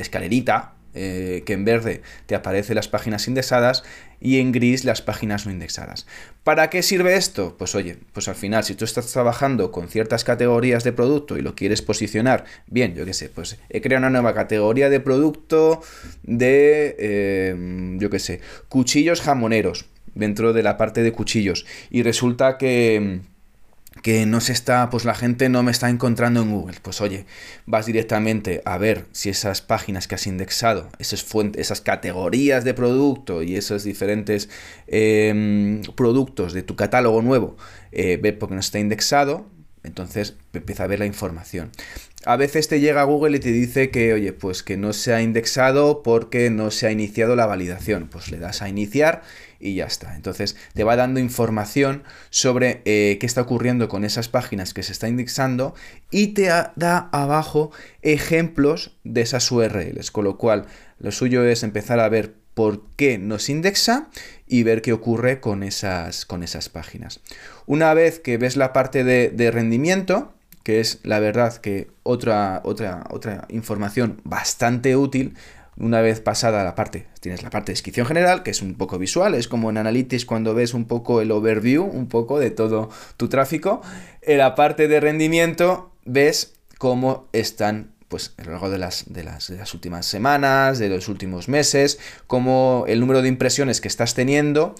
escalerita, 0.00 0.72
eh, 0.94 1.42
que 1.46 1.52
en 1.52 1.64
verde 1.64 2.02
te 2.26 2.34
aparecen 2.34 2.76
las 2.76 2.88
páginas 2.88 3.28
indexadas 3.28 3.84
y 4.20 4.38
en 4.38 4.52
gris 4.52 4.84
las 4.84 5.02
páginas 5.02 5.46
no 5.46 5.52
indexadas. 5.52 6.06
¿Para 6.44 6.68
qué 6.70 6.82
sirve 6.82 7.16
esto? 7.16 7.56
Pues 7.58 7.74
oye, 7.74 7.96
pues 8.12 8.28
al 8.28 8.34
final 8.34 8.64
si 8.64 8.74
tú 8.74 8.84
estás 8.84 9.10
trabajando 9.12 9.70
con 9.70 9.88
ciertas 9.88 10.24
categorías 10.24 10.84
de 10.84 10.92
producto 10.92 11.38
y 11.38 11.42
lo 11.42 11.54
quieres 11.54 11.82
posicionar, 11.82 12.44
bien, 12.66 12.94
yo 12.94 13.04
qué 13.04 13.14
sé, 13.14 13.28
pues 13.28 13.58
he 13.68 13.80
creado 13.80 14.00
una 14.00 14.10
nueva 14.10 14.34
categoría 14.34 14.90
de 14.90 15.00
producto 15.00 15.80
de, 16.22 16.96
eh, 16.98 17.96
yo 17.98 18.10
qué 18.10 18.18
sé, 18.18 18.40
cuchillos 18.68 19.20
jamoneros 19.20 19.86
dentro 20.14 20.52
de 20.52 20.62
la 20.62 20.76
parte 20.76 21.02
de 21.02 21.12
cuchillos. 21.12 21.66
Y 21.90 22.02
resulta 22.02 22.58
que 22.58 23.20
que 24.02 24.26
no 24.26 24.40
se 24.40 24.52
está, 24.52 24.88
pues 24.90 25.04
la 25.04 25.14
gente 25.14 25.48
no 25.48 25.62
me 25.62 25.70
está 25.70 25.90
encontrando 25.90 26.42
en 26.42 26.50
Google. 26.50 26.76
Pues 26.82 27.00
oye, 27.00 27.26
vas 27.66 27.86
directamente 27.86 28.62
a 28.64 28.78
ver 28.78 29.06
si 29.12 29.28
esas 29.28 29.60
páginas 29.62 30.08
que 30.08 30.14
has 30.14 30.26
indexado, 30.26 30.88
esas 30.98 31.22
fuentes, 31.22 31.60
esas 31.60 31.80
categorías 31.80 32.64
de 32.64 32.74
producto 32.74 33.42
y 33.42 33.56
esos 33.56 33.84
diferentes 33.84 34.48
em, 34.86 35.82
productos 35.96 36.52
de 36.52 36.62
tu 36.62 36.76
catálogo 36.76 37.22
nuevo, 37.22 37.56
eh, 37.92 38.18
ver 38.20 38.38
por 38.38 38.48
qué 38.48 38.54
no 38.54 38.60
está 38.60 38.78
indexado, 38.78 39.46
entonces 39.82 40.34
empieza 40.52 40.84
a 40.84 40.86
ver 40.86 40.98
la 40.98 41.06
información. 41.06 41.70
A 42.26 42.36
veces 42.36 42.68
te 42.68 42.80
llega 42.80 43.00
a 43.00 43.04
Google 43.04 43.38
y 43.38 43.40
te 43.40 43.50
dice 43.50 43.90
que, 43.90 44.12
oye, 44.12 44.34
pues 44.34 44.62
que 44.62 44.76
no 44.76 44.92
se 44.92 45.14
ha 45.14 45.22
indexado 45.22 46.02
porque 46.02 46.50
no 46.50 46.70
se 46.70 46.86
ha 46.86 46.92
iniciado 46.92 47.34
la 47.34 47.46
validación. 47.46 48.08
Pues 48.08 48.30
le 48.30 48.38
das 48.38 48.60
a 48.60 48.68
iniciar 48.68 49.22
y 49.58 49.74
ya 49.74 49.86
está. 49.86 50.16
Entonces 50.16 50.54
te 50.74 50.84
va 50.84 50.96
dando 50.96 51.18
información 51.18 52.02
sobre 52.28 52.82
eh, 52.84 53.16
qué 53.18 53.26
está 53.26 53.40
ocurriendo 53.40 53.88
con 53.88 54.04
esas 54.04 54.28
páginas 54.28 54.74
que 54.74 54.82
se 54.82 54.92
está 54.92 55.08
indexando 55.08 55.74
y 56.10 56.28
te 56.28 56.50
da 56.76 57.08
abajo 57.12 57.70
ejemplos 58.02 58.98
de 59.02 59.22
esas 59.22 59.50
URLs, 59.50 60.10
con 60.10 60.24
lo 60.24 60.36
cual 60.36 60.66
lo 60.98 61.12
suyo 61.12 61.44
es 61.44 61.62
empezar 61.62 62.00
a 62.00 62.08
ver 62.10 62.34
por 62.52 62.82
qué 62.96 63.16
nos 63.16 63.48
indexa 63.48 64.10
y 64.46 64.62
ver 64.62 64.82
qué 64.82 64.92
ocurre 64.92 65.40
con 65.40 65.62
esas, 65.62 66.26
con 66.26 66.42
esas 66.42 66.68
páginas. 66.68 67.20
Una 67.64 67.94
vez 67.94 68.20
que 68.20 68.36
ves 68.36 68.56
la 68.56 68.74
parte 68.74 69.04
de, 69.04 69.30
de 69.30 69.50
rendimiento, 69.50 70.34
que 70.62 70.80
es 70.80 71.00
la 71.02 71.20
verdad 71.20 71.56
que 71.56 71.88
otra, 72.02 72.60
otra, 72.64 73.04
otra 73.10 73.46
información 73.48 74.20
bastante 74.24 74.96
útil, 74.96 75.34
una 75.76 76.02
vez 76.02 76.20
pasada 76.20 76.62
la 76.62 76.74
parte, 76.74 77.06
tienes 77.20 77.42
la 77.42 77.50
parte 77.50 77.72
de 77.72 77.74
descripción 77.74 78.06
general, 78.06 78.42
que 78.42 78.50
es 78.50 78.60
un 78.60 78.74
poco 78.74 78.98
visual, 78.98 79.34
es 79.34 79.48
como 79.48 79.70
en 79.70 79.78
Analytics 79.78 80.26
cuando 80.26 80.54
ves 80.54 80.74
un 80.74 80.84
poco 80.84 81.22
el 81.22 81.30
overview, 81.30 81.84
un 81.84 82.06
poco 82.06 82.38
de 82.38 82.50
todo 82.50 82.90
tu 83.16 83.28
tráfico. 83.28 83.80
En 84.20 84.38
la 84.38 84.54
parte 84.54 84.88
de 84.88 85.00
rendimiento 85.00 85.92
ves 86.04 86.54
cómo 86.78 87.28
están 87.32 87.92
pues 88.08 88.34
a 88.38 88.42
lo 88.42 88.50
largo 88.50 88.70
de 88.70 88.78
las, 88.78 89.04
de 89.06 89.22
las, 89.22 89.48
de 89.48 89.56
las 89.56 89.72
últimas 89.72 90.04
semanas, 90.04 90.80
de 90.80 90.88
los 90.88 91.08
últimos 91.08 91.48
meses, 91.48 92.00
cómo 92.26 92.84
el 92.88 92.98
número 92.98 93.22
de 93.22 93.28
impresiones 93.28 93.80
que 93.80 93.86
estás 93.86 94.14
teniendo, 94.14 94.74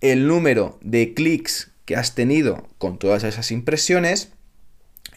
el 0.00 0.28
número 0.28 0.78
de 0.80 1.12
clics 1.12 1.72
que 1.84 1.96
has 1.96 2.14
tenido 2.14 2.68
con 2.78 2.98
todas 2.98 3.24
esas 3.24 3.50
impresiones 3.50 4.32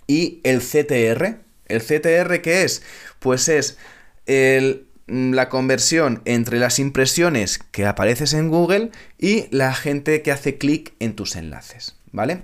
y 0.07 0.41
el 0.43 0.62
CTR. 0.62 1.39
¿El 1.67 1.81
CTR 1.81 2.41
qué 2.41 2.63
es? 2.63 2.83
Pues 3.19 3.48
es 3.50 3.77
el 4.25 4.88
Mm, 5.07 5.33
la 5.33 5.50
conversión 5.50 6.22
entre 6.24 6.60
las 6.60 6.79
impresiones 6.79 7.60
que 7.72 7.86
apareces 7.86 8.33
en 8.33 8.48
Google 8.50 8.91
y 9.19 9.48
la 9.51 9.74
gente 9.74 10.22
que 10.22 10.31
hace 10.31 10.57
clic 10.57 10.93
en 11.00 11.13
tus 11.13 11.36
enlaces, 11.36 11.98
¿vale? 12.13 12.43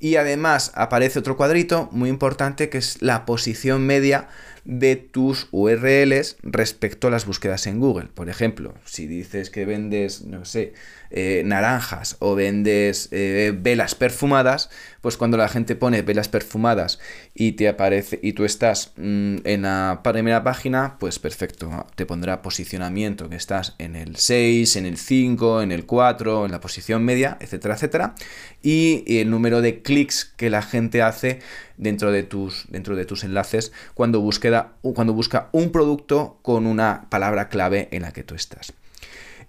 Y 0.00 0.16
además 0.16 0.72
aparece 0.74 1.20
otro 1.20 1.36
cuadrito 1.36 1.88
muy 1.92 2.08
importante 2.08 2.68
que 2.68 2.78
es 2.78 3.00
la 3.02 3.24
posición 3.24 3.86
media 3.86 4.28
de 4.64 4.96
tus 4.96 5.48
URLs 5.50 6.36
respecto 6.42 7.08
a 7.08 7.10
las 7.10 7.26
búsquedas 7.26 7.66
en 7.66 7.80
Google. 7.80 8.08
Por 8.14 8.28
ejemplo, 8.28 8.74
si 8.84 9.06
dices 9.06 9.50
que 9.50 9.64
vendes, 9.64 10.24
no 10.24 10.44
sé, 10.44 10.74
eh, 11.10 11.42
naranjas 11.44 12.16
o 12.20 12.34
vendes 12.34 13.08
eh, 13.10 13.52
velas 13.54 13.94
perfumadas, 13.94 14.70
pues 15.02 15.16
cuando 15.16 15.36
la 15.36 15.48
gente 15.48 15.76
pone 15.76 16.00
velas 16.00 16.28
perfumadas 16.28 17.00
y 17.34 17.52
te 17.52 17.68
aparece 17.68 18.18
y 18.22 18.32
tú 18.32 18.44
estás 18.44 18.92
mm, 18.96 19.36
en 19.44 19.62
la 19.62 20.00
primera 20.02 20.42
página, 20.42 20.96
pues 20.98 21.18
perfecto, 21.18 21.86
te 21.96 22.06
pondrá 22.06 22.40
posicionamiento 22.40 23.28
que 23.28 23.36
estás 23.36 23.74
en 23.78 23.96
el 23.96 24.16
6, 24.16 24.76
en 24.76 24.86
el 24.86 24.96
5, 24.96 25.62
en 25.62 25.72
el 25.72 25.84
4, 25.84 26.46
en 26.46 26.52
la 26.52 26.60
posición 26.60 27.04
media, 27.04 27.36
etcétera, 27.40 27.74
etcétera, 27.74 28.14
y 28.62 29.04
el 29.18 29.30
número 29.30 29.60
de 29.60 29.82
clics 29.82 30.32
que 30.36 30.50
la 30.50 30.62
gente 30.62 31.02
hace 31.02 31.40
dentro 31.76 32.12
de 32.12 32.22
tus, 32.22 32.66
dentro 32.68 32.96
de 32.96 33.04
tus 33.04 33.24
enlaces 33.24 33.72
cuando, 33.94 34.20
búsqueda, 34.20 34.74
cuando 34.94 35.12
busca 35.12 35.48
un 35.52 35.72
producto 35.72 36.38
con 36.42 36.66
una 36.66 37.06
palabra 37.10 37.48
clave 37.48 37.88
en 37.90 38.02
la 38.02 38.12
que 38.12 38.22
tú 38.22 38.34
estás. 38.34 38.72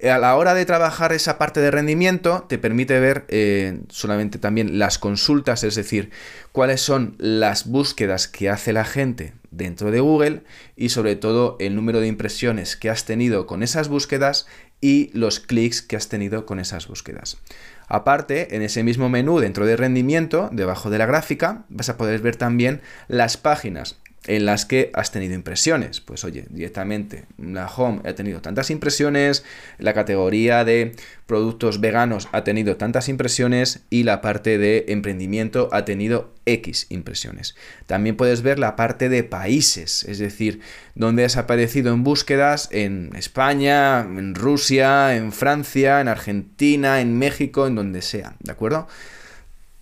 A 0.03 0.17
la 0.17 0.36
hora 0.36 0.53
de 0.53 0.65
trabajar 0.65 1.13
esa 1.13 1.38
parte 1.38 1.62
de 1.62 1.72
rendimiento, 1.72 2.46
te 2.50 2.58
permite 2.58 3.00
ver 3.00 3.24
eh, 3.29 3.79
solamente 3.88 4.38
también 4.38 4.77
las 4.77 4.98
consultas, 4.98 5.63
es 5.63 5.75
decir, 5.75 6.10
cuáles 6.51 6.82
son 6.82 7.15
las 7.20 7.67
búsquedas 7.67 8.27
que 8.27 8.50
hace 8.50 8.74
la 8.74 8.84
gente 8.84 9.34
dentro 9.51 9.91
de 9.91 10.01
Google 10.01 10.41
y 10.75 10.89
sobre 10.89 11.15
todo 11.15 11.55
el 11.60 11.75
número 11.75 12.01
de 12.01 12.08
impresiones 12.08 12.75
que 12.75 12.89
has 12.89 13.05
tenido 13.05 13.48
con 13.48 13.63
esas 13.63 13.88
búsquedas 13.88 14.46
y 14.82 15.10
los 15.13 15.39
clics 15.39 15.82
que 15.82 15.96
has 15.96 16.10
tenido 16.10 16.46
con 16.46 16.60
esas 16.60 16.88
búsquedas. 16.88 17.38
Aparte, 17.87 18.55
en 18.55 18.61
ese 18.61 18.83
mismo 18.83 19.09
menú 19.09 19.39
dentro 19.39 19.65
de 19.65 19.75
rendimiento, 19.75 20.49
debajo 20.51 20.89
de 20.89 20.97
la 20.97 21.05
gráfica, 21.05 21.65
vas 21.69 21.89
a 21.89 21.97
poder 21.97 22.21
ver 22.21 22.35
también 22.35 22.81
las 23.07 23.37
páginas 23.37 23.97
en 24.25 24.45
las 24.45 24.65
que 24.65 24.91
has 24.93 25.11
tenido 25.11 25.33
impresiones. 25.33 26.01
Pues 26.01 26.23
oye, 26.23 26.45
directamente 26.49 27.25
la 27.37 27.67
home 27.67 28.01
ha 28.05 28.13
tenido 28.13 28.41
tantas 28.41 28.69
impresiones, 28.69 29.43
la 29.77 29.93
categoría 29.93 30.63
de 30.63 30.95
productos 31.25 31.81
veganos 31.81 32.27
ha 32.31 32.43
tenido 32.43 32.77
tantas 32.77 33.09
impresiones 33.09 33.81
y 33.89 34.03
la 34.03 34.21
parte 34.21 34.57
de 34.57 34.85
emprendimiento 34.89 35.69
ha 35.71 35.85
tenido 35.85 36.33
X 36.45 36.87
impresiones. 36.89 37.55
También 37.85 38.15
puedes 38.15 38.41
ver 38.41 38.59
la 38.59 38.75
parte 38.75 39.09
de 39.09 39.23
países, 39.23 40.03
es 40.05 40.19
decir, 40.19 40.61
donde 40.95 41.25
has 41.25 41.37
aparecido 41.37 41.93
en 41.93 42.03
búsquedas 42.03 42.69
en 42.71 43.11
España, 43.15 44.01
en 44.01 44.35
Rusia, 44.35 45.15
en 45.15 45.31
Francia, 45.31 46.01
en 46.01 46.07
Argentina, 46.07 47.01
en 47.01 47.17
México, 47.17 47.67
en 47.67 47.75
donde 47.75 48.01
sea, 48.01 48.35
¿de 48.39 48.51
acuerdo? 48.51 48.87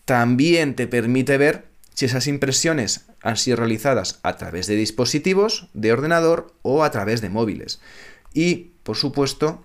También 0.05 0.75
te 0.75 0.87
permite 0.87 1.37
ver 1.37 1.70
si 2.01 2.05
esas 2.05 2.25
impresiones 2.25 3.05
han 3.21 3.37
sido 3.37 3.57
realizadas 3.57 4.19
a 4.23 4.35
través 4.35 4.65
de 4.65 4.75
dispositivos, 4.75 5.67
de 5.75 5.93
ordenador 5.93 6.55
o 6.63 6.83
a 6.83 6.89
través 6.89 7.21
de 7.21 7.29
móviles. 7.29 7.79
Y, 8.33 8.71
por 8.81 8.97
supuesto, 8.97 9.63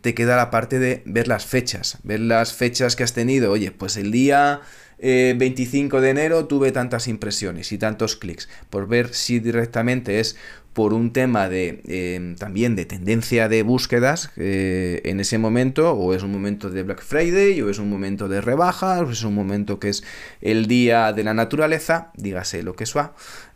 te 0.00 0.14
queda 0.14 0.36
la 0.36 0.50
parte 0.50 0.78
de 0.78 1.02
ver 1.04 1.28
las 1.28 1.46
fechas, 1.46 1.98
ver 2.02 2.20
las 2.20 2.54
fechas 2.54 2.96
que 2.96 3.02
has 3.02 3.12
tenido. 3.12 3.50
Oye, 3.50 3.70
pues 3.70 3.96
el 3.96 4.12
día 4.12 4.60
25 5.00 5.98
eh, 5.98 6.00
de 6.00 6.10
enero 6.10 6.46
tuve 6.46 6.72
tantas 6.72 7.08
impresiones 7.08 7.72
y 7.72 7.78
tantos 7.78 8.16
clics, 8.16 8.48
por 8.68 8.86
ver 8.86 9.14
si 9.14 9.40
directamente 9.40 10.20
es 10.20 10.36
por 10.72 10.92
un 10.92 11.12
tema 11.12 11.48
de 11.48 11.82
em, 11.86 12.36
también 12.36 12.76
de 12.76 12.84
tendencia 12.84 13.48
de 13.48 13.62
búsquedas 13.62 14.30
eh, 14.36 15.00
en 15.04 15.18
ese 15.18 15.38
momento, 15.38 15.92
o 15.92 16.14
es 16.14 16.22
un 16.22 16.30
momento 16.30 16.70
de 16.70 16.82
Black 16.82 17.02
Friday, 17.02 17.60
o 17.62 17.70
es 17.70 17.78
un 17.78 17.90
momento 17.90 18.28
de 18.28 18.40
rebaja, 18.40 19.00
o 19.00 19.10
es 19.10 19.24
un 19.24 19.34
momento 19.34 19.80
que 19.80 19.88
es 19.88 20.04
el 20.40 20.66
día 20.66 21.12
de 21.12 21.24
la 21.24 21.34
naturaleza, 21.34 22.12
dígase 22.14 22.62
lo 22.62 22.76
que 22.76 22.86
sea, 22.86 23.12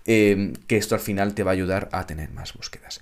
em, 0.07 0.55
que 0.67 0.76
esto 0.76 0.95
al 0.95 1.00
final 1.00 1.35
te 1.35 1.45
va 1.45 1.53
a 1.53 1.55
ayudar 1.55 1.88
a 1.93 2.07
tener 2.07 2.31
más 2.31 2.53
búsquedas. 2.55 3.00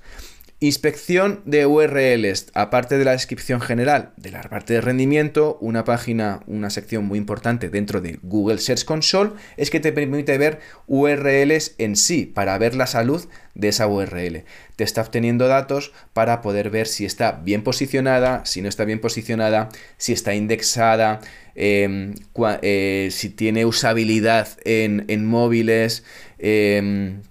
Inspección 0.62 1.42
de 1.44 1.66
URLs, 1.66 2.46
aparte 2.54 2.96
de 2.96 3.04
la 3.04 3.10
descripción 3.10 3.60
general 3.60 4.12
de 4.16 4.30
la 4.30 4.42
parte 4.42 4.74
de 4.74 4.80
rendimiento, 4.80 5.58
una 5.60 5.82
página, 5.82 6.38
una 6.46 6.70
sección 6.70 7.04
muy 7.04 7.18
importante 7.18 7.68
dentro 7.68 8.00
de 8.00 8.20
Google 8.22 8.58
Search 8.58 8.84
Console 8.84 9.32
es 9.56 9.70
que 9.70 9.80
te 9.80 9.90
permite 9.90 10.38
ver 10.38 10.60
URLs 10.86 11.74
en 11.78 11.96
sí, 11.96 12.26
para 12.26 12.56
ver 12.58 12.76
la 12.76 12.86
salud 12.86 13.26
de 13.56 13.70
esa 13.70 13.88
URL. 13.88 14.44
Te 14.76 14.84
está 14.84 15.00
obteniendo 15.00 15.48
datos 15.48 15.90
para 16.12 16.40
poder 16.42 16.70
ver 16.70 16.86
si 16.86 17.06
está 17.06 17.32
bien 17.32 17.64
posicionada, 17.64 18.46
si 18.46 18.62
no 18.62 18.68
está 18.68 18.84
bien 18.84 19.00
posicionada, 19.00 19.68
si 19.96 20.12
está 20.12 20.32
indexada, 20.32 21.22
em, 21.56 22.14
eh, 22.62 23.08
si 23.10 23.30
tiene 23.30 23.64
usabilidad 23.64 24.46
en, 24.64 25.26
móviles. 25.26 26.04
Em, 26.38 27.22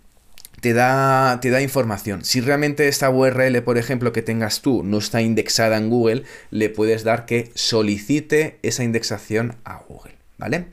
te 0.61 0.73
da, 0.73 1.39
te 1.41 1.49
da 1.49 1.61
información. 1.61 2.23
Si 2.23 2.39
realmente 2.39 2.87
esta 2.87 3.09
URL, 3.09 3.61
por 3.63 3.77
ejemplo, 3.77 4.13
que 4.13 4.21
tengas 4.21 4.61
tú 4.61 4.83
no 4.83 4.99
está 4.99 5.21
indexada 5.21 5.77
en 5.77 5.89
Google, 5.89 6.23
le 6.51 6.69
puedes 6.69 7.03
dar 7.03 7.25
que 7.25 7.51
solicite 7.55 8.59
esa 8.61 8.83
indexación 8.83 9.55
a 9.65 9.77
Google, 9.87 10.13
¿vale? 10.37 10.67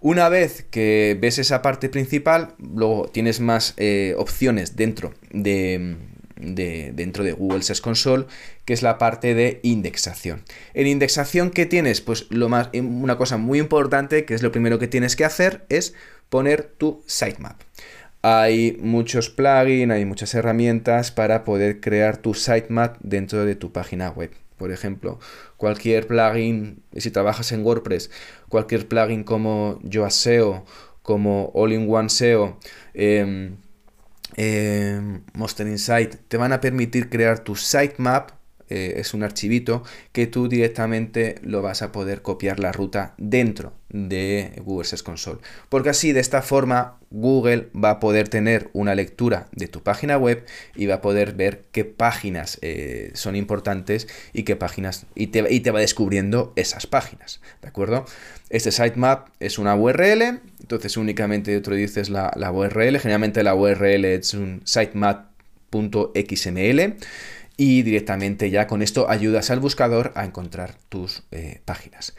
Una 0.00 0.28
vez 0.28 0.64
que 0.70 1.18
ves 1.20 1.38
esa 1.38 1.62
parte 1.62 1.88
principal, 1.88 2.54
luego 2.58 3.08
tienes 3.08 3.40
más 3.40 3.74
eh, 3.78 4.14
opciones 4.16 4.76
dentro 4.76 5.12
de, 5.32 5.96
de, 6.36 6.92
dentro 6.94 7.24
de 7.24 7.32
Google 7.32 7.62
Search 7.62 7.80
Console, 7.80 8.26
que 8.64 8.74
es 8.74 8.82
la 8.82 8.98
parte 8.98 9.34
de 9.34 9.58
indexación. 9.62 10.44
En 10.74 10.86
indexación, 10.86 11.50
¿qué 11.50 11.66
tienes? 11.66 12.00
Pues 12.00 12.26
lo 12.30 12.48
más, 12.48 12.68
una 12.74 13.16
cosa 13.16 13.38
muy 13.38 13.58
importante, 13.58 14.24
que 14.24 14.34
es 14.34 14.42
lo 14.42 14.52
primero 14.52 14.78
que 14.78 14.86
tienes 14.86 15.16
que 15.16 15.24
hacer, 15.24 15.64
es 15.68 15.94
poner 16.28 16.62
tu 16.78 17.02
sitemap. 17.06 17.60
Hay 18.30 18.76
muchos 18.82 19.30
plugins, 19.30 19.90
hay 19.90 20.04
muchas 20.04 20.34
herramientas 20.34 21.10
para 21.10 21.44
poder 21.44 21.80
crear 21.80 22.18
tu 22.18 22.34
sitemap 22.34 22.98
dentro 23.00 23.46
de 23.46 23.54
tu 23.54 23.72
página 23.72 24.10
web. 24.10 24.30
Por 24.58 24.70
ejemplo, 24.70 25.18
cualquier 25.56 26.06
plugin, 26.06 26.82
si 26.94 27.10
trabajas 27.10 27.52
en 27.52 27.64
WordPress, 27.64 28.10
cualquier 28.50 28.86
plugin 28.86 29.24
como 29.24 29.78
Yoaseo, 29.82 30.66
como 31.00 31.50
All-in-One 31.54 32.10
SEO, 32.10 32.58
em, 32.92 33.56
em, 34.36 35.22
Monster 35.32 35.66
Insight, 35.66 36.16
te 36.28 36.36
van 36.36 36.52
a 36.52 36.60
permitir 36.60 37.08
crear 37.08 37.38
tu 37.38 37.56
sitemap 37.56 38.32
eh, 38.70 38.94
es 38.96 39.14
un 39.14 39.22
archivito 39.22 39.82
que 40.12 40.26
tú 40.26 40.48
directamente 40.48 41.36
lo 41.42 41.62
vas 41.62 41.82
a 41.82 41.92
poder 41.92 42.22
copiar 42.22 42.60
la 42.60 42.72
ruta 42.72 43.14
dentro 43.16 43.72
de 43.88 44.52
Google 44.64 44.86
Search 44.86 45.02
Console. 45.02 45.38
Porque 45.68 45.90
así, 45.90 46.12
de 46.12 46.20
esta 46.20 46.42
forma, 46.42 46.98
Google 47.10 47.68
va 47.74 47.90
a 47.90 48.00
poder 48.00 48.28
tener 48.28 48.68
una 48.74 48.94
lectura 48.94 49.48
de 49.52 49.66
tu 49.68 49.82
página 49.82 50.18
web 50.18 50.44
y 50.76 50.86
va 50.86 50.96
a 50.96 51.00
poder 51.00 51.32
ver 51.32 51.64
qué 51.72 51.84
páginas 51.86 52.58
eh, 52.60 53.10
son 53.14 53.34
importantes 53.36 54.06
y 54.32 54.42
qué 54.42 54.56
páginas, 54.56 55.06
y 55.14 55.28
te, 55.28 55.46
y 55.52 55.60
te, 55.60 55.70
va 55.70 55.80
descubriendo 55.80 56.52
esas 56.56 56.86
páginas, 56.86 57.40
¿de 57.62 57.68
acuerdo? 57.68 58.04
Este 58.50 58.70
sitemap 58.72 59.28
es 59.40 59.58
una 59.58 59.74
URL, 59.74 60.40
entonces 60.60 60.98
únicamente 60.98 61.58
tú 61.60 61.70
dices 61.72 62.10
la, 62.10 62.30
la 62.36 62.52
URL, 62.52 62.98
generalmente 62.98 63.42
la 63.42 63.54
URL 63.54 64.04
es 64.04 64.34
un 64.34 64.60
sitemap.xml 64.64 65.28
y 67.58 67.82
directamente 67.82 68.48
ya 68.48 68.66
con 68.66 68.80
esto 68.80 69.10
ayudas 69.10 69.50
al 69.50 69.60
buscador 69.60 70.12
a 70.14 70.24
encontrar 70.24 70.76
tus 70.88 71.24
eh, 71.32 71.60
páginas. 71.66 72.14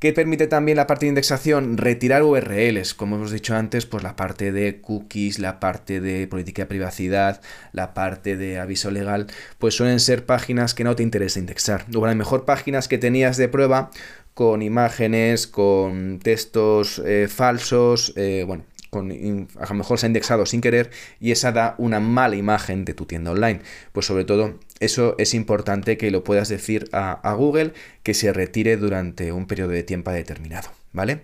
¿Qué 0.00 0.14
permite 0.14 0.46
también 0.46 0.76
la 0.76 0.86
parte 0.86 1.04
de 1.04 1.10
indexación? 1.10 1.76
Retirar 1.76 2.22
URLs, 2.22 2.94
como 2.94 3.16
hemos 3.16 3.30
dicho 3.30 3.54
antes, 3.54 3.84
pues 3.84 4.02
la 4.02 4.16
parte 4.16 4.50
de 4.50 4.80
cookies, 4.80 5.38
la 5.38 5.60
parte 5.60 6.00
de 6.00 6.26
política 6.26 6.62
de 6.62 6.66
privacidad, 6.66 7.42
la 7.72 7.92
parte 7.92 8.36
de 8.36 8.58
aviso 8.58 8.90
legal, 8.90 9.26
pues 9.58 9.74
suelen 9.74 10.00
ser 10.00 10.24
páginas 10.24 10.72
que 10.72 10.84
no 10.84 10.96
te 10.96 11.02
interesa 11.02 11.38
indexar. 11.38 11.84
O 11.94 12.04
a 12.04 12.08
lo 12.08 12.16
mejor 12.16 12.46
páginas 12.46 12.88
que 12.88 12.96
tenías 12.96 13.36
de 13.36 13.48
prueba 13.48 13.90
con 14.32 14.62
imágenes, 14.62 15.46
con 15.46 16.18
textos 16.18 17.00
eh, 17.04 17.28
falsos, 17.28 18.14
eh, 18.16 18.44
bueno, 18.46 18.64
a 18.92 19.66
lo 19.68 19.74
mejor 19.74 19.98
se 19.98 20.06
ha 20.06 20.08
indexado 20.08 20.46
sin 20.46 20.60
querer 20.60 20.90
y 21.20 21.30
esa 21.30 21.52
da 21.52 21.74
una 21.78 22.00
mala 22.00 22.36
imagen 22.36 22.84
de 22.84 22.94
tu 22.94 23.06
tienda 23.06 23.30
online. 23.30 23.60
Pues 23.92 24.06
sobre 24.06 24.24
todo 24.24 24.58
eso 24.80 25.14
es 25.18 25.34
importante 25.34 25.96
que 25.96 26.10
lo 26.10 26.24
puedas 26.24 26.48
decir 26.48 26.88
a, 26.92 27.32
Google 27.34 27.72
que 28.02 28.14
se 28.14 28.32
retire 28.32 28.76
durante 28.76 29.32
un 29.32 29.46
periodo 29.46 29.70
de 29.70 29.82
tiempo 29.82 30.10
determinado, 30.10 30.70
¿vale? 30.92 31.22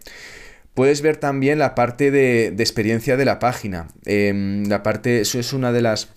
Puedes 0.75 1.01
ver 1.01 1.17
también 1.17 1.59
la 1.59 1.75
parte 1.75 2.11
de, 2.11 2.49
experiencia 2.49 3.17
de 3.17 3.25
la 3.25 3.39
página. 3.39 3.89
Em, 4.05 4.65
la 4.67 4.83
parte, 4.83 5.21
eso 5.21 5.39
es 5.39 5.53
una 5.53 5.73
de 5.73 5.81
las 5.83 6.11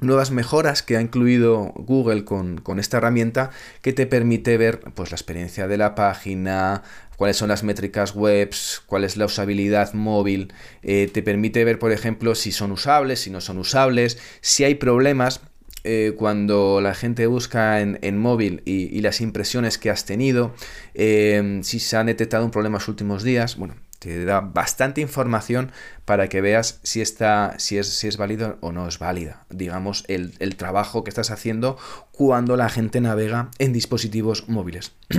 nuevas 0.00 0.30
mejoras 0.30 0.82
que 0.82 0.96
ha 0.96 1.00
incluido 1.00 1.72
Google 1.74 2.24
con, 2.24 2.60
esta 2.78 2.98
herramienta 2.98 3.50
que 3.82 3.92
te 3.92 4.06
permite 4.06 4.56
ver 4.58 4.80
pues, 4.94 5.10
la 5.10 5.16
experiencia 5.16 5.66
de 5.68 5.78
la 5.78 5.94
página, 5.94 6.82
cuáles 7.16 7.36
son 7.36 7.48
las 7.48 7.62
métricas 7.62 8.14
webs, 8.14 8.82
cuál 8.86 9.04
es 9.04 9.16
la 9.16 9.26
usabilidad 9.26 9.94
móvil, 9.94 10.52
eh, 10.82 11.10
te 11.12 11.22
permite 11.22 11.64
ver, 11.64 11.78
por 11.78 11.92
ejemplo, 11.92 12.34
si 12.34 12.52
son 12.52 12.72
usables, 12.72 13.20
si 13.20 13.30
no 13.30 13.40
son 13.40 13.58
usables, 13.58 14.18
si 14.40 14.64
hay 14.64 14.74
problemas. 14.74 15.40
Eh, 15.88 16.14
cuando 16.18 16.80
la 16.80 16.94
gente 16.94 17.28
busca 17.28 17.80
en, 17.80 18.18
móvil 18.18 18.60
y, 18.64 19.00
las 19.02 19.20
impresiones 19.20 19.78
que 19.78 19.88
has 19.88 20.04
tenido, 20.04 20.52
eh, 20.94 21.60
si 21.62 21.78
se 21.78 21.96
han 21.96 22.06
detectado 22.06 22.44
un 22.44 22.50
problema 22.50 22.78
en 22.78 22.80
los 22.80 22.88
últimos 22.88 23.22
días, 23.22 23.56
bueno, 23.56 23.76
te 23.98 24.24
da 24.24 24.40
bastante 24.40 25.00
información 25.00 25.72
para 26.04 26.28
que 26.28 26.40
veas 26.40 26.80
si, 26.82 27.00
está, 27.00 27.54
si, 27.58 27.78
es, 27.78 27.88
si 27.88 28.08
es 28.08 28.16
válido 28.16 28.58
o 28.60 28.72
no 28.72 28.88
es 28.88 28.98
válida, 28.98 29.44
digamos, 29.50 30.04
el, 30.08 30.34
el 30.38 30.56
trabajo 30.56 31.04
que 31.04 31.10
estás 31.10 31.30
haciendo 31.30 31.76
cuando 32.12 32.56
la 32.56 32.68
gente 32.68 33.00
navega 33.00 33.50
en 33.58 33.72
dispositivos 33.72 34.48
móviles. 34.48 34.92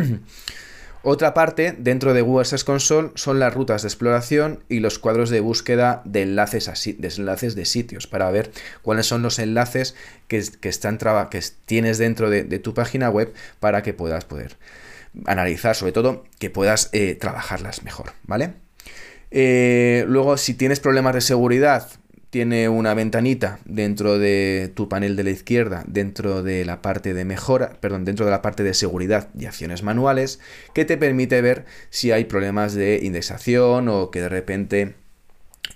Otra 1.10 1.34
parte 1.34 1.73
dentro 1.78 2.13
de 2.13 2.21
Google 2.21 2.43
Search 2.43 2.65
Console 2.65 3.12
son 3.15 3.39
las 3.39 3.54
rutas 3.54 3.84
de 3.84 3.88
exploración 3.88 4.65
y 4.67 4.82
los 4.82 4.99
cuadros 4.99 5.30
de 5.30 5.39
búsqueda 5.39 6.02
de 6.04 6.23
enlaces, 6.23 6.67
a, 6.67 6.73
de, 6.73 7.08
enlaces 7.08 7.56
de 7.56 7.63
sitios 7.63 8.08
para 8.08 8.30
ver 8.30 8.52
cuáles 8.82 9.06
son 9.06 9.21
los 9.21 9.39
enlaces 9.39 9.95
que, 10.28 10.38
están 10.63 10.97
que 11.30 11.43
tienes 11.65 11.97
dentro 11.97 12.30
de, 12.30 12.43
tu 12.60 12.73
página 12.73 13.10
web 13.10 13.34
para 13.62 13.84
que 13.84 13.93
puedas 13.93 14.25
poder 14.25 14.58
analizar, 15.25 15.75
sobre 15.75 15.93
todo 15.93 16.25
que 16.39 16.49
puedas 16.49 16.89
eh, 16.91 17.15
trabajarlas 17.15 17.84
mejor, 17.84 18.12
¿vale? 18.23 18.66
Eh, 19.32 20.06
luego, 20.08 20.38
si 20.38 20.54
tienes 20.54 20.80
problemas 20.80 21.13
de 21.13 21.22
seguridad, 21.22 21.90
tiene 22.30 22.68
una 22.70 22.94
ventanita 22.94 23.60
dentro 23.66 24.20
de 24.20 24.72
tu 24.76 24.90
panel 24.90 25.16
de 25.16 25.24
la 25.24 25.30
izquierda, 25.30 25.84
dentro 25.88 26.44
de 26.44 26.66
la 26.66 26.82
parte 26.82 27.13
de 27.13 27.26
mejora, 27.26 27.74
perdón, 27.80 28.06
dentro 28.06 28.26
de 28.26 28.32
la 28.32 28.42
parte 28.42 28.63
de 28.63 28.74
seguridad 28.74 29.30
y 29.38 29.46
acciones 29.46 29.82
manuales, 29.84 30.40
que 30.74 30.86
te 30.86 30.98
permite 30.98 31.42
ver 31.42 31.66
si 31.90 32.12
hay 32.12 32.26
problemas 32.26 32.74
de 32.74 33.00
indexación 33.02 33.88
o 33.88 34.12
que 34.12 34.22
de 34.22 34.30
repente 34.30 34.96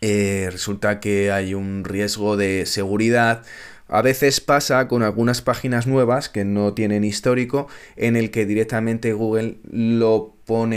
eh, 0.01 0.49
resulta 0.51 0.99
que 0.99 1.31
hay 1.31 1.53
un 1.53 1.83
riesgo 1.83 2.37
de 2.37 2.65
seguridad. 2.65 3.43
A 3.87 4.01
veces 4.01 4.39
pasa 4.39 4.87
con 4.87 5.03
algunas 5.03 5.41
páginas 5.41 5.85
nuevas 5.87 6.29
que 6.29 6.45
no 6.45 6.73
tienen 6.73 7.03
histórico 7.03 7.67
en 7.97 8.15
el 8.15 8.31
que 8.31 8.45
directamente 8.45 9.13
Google 9.13 9.57
lo 9.69 10.35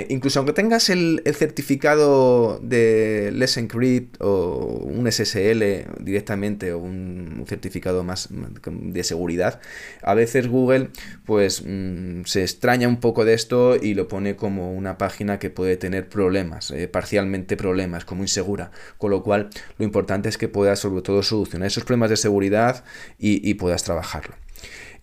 incluso 0.09 0.38
aunque 0.38 0.53
tengas 0.53 0.88
el, 0.90 1.22
certificado 1.35 2.61
de 2.62 3.31
Let's 3.33 3.57
Encrypt 3.57 4.16
o 4.20 4.83
un 4.85 5.11
SSL 5.11 5.87
directamente 6.00 6.72
o 6.72 6.79
un, 6.79 7.44
certificado 7.46 8.05
más 8.05 8.29
de 8.31 9.05
seguridad, 9.05 9.61
a 10.03 10.14
veces 10.14 10.48
Google 10.48 10.90
pues 11.27 11.62
mm, 11.66 12.22
se 12.24 12.42
extraña 12.42 12.88
un 12.88 13.00
poco 13.00 13.24
de 13.24 13.35
esto 13.35 13.77
y 13.77 13.94
lo 13.94 14.09
pone 14.09 14.37
como 14.37 14.72
una 14.72 14.96
página 14.96 15.38
que 15.38 15.50
puede 15.50 15.77
tener 15.77 16.09
problemas, 16.09 16.70
eh, 16.70 16.88
parcialmente 16.88 17.57
problemas, 17.57 18.05
como 18.05 18.22
insegura, 18.22 18.70
con 18.98 19.11
lo 19.11 19.22
cual 19.22 19.50
lo 19.79 19.85
importante 19.85 20.29
es 20.29 20.38
que 20.38 20.48
puedas 20.48 20.79
sobre 20.79 21.03
todo 21.03 21.22
solucionar 21.22 21.66
esos 21.66 21.85
problemas 21.85 22.11
de 22.11 22.16
seguridad 22.16 22.85
y 23.18 23.55
puedas 23.55 23.85
trabajarlo. 23.85 24.43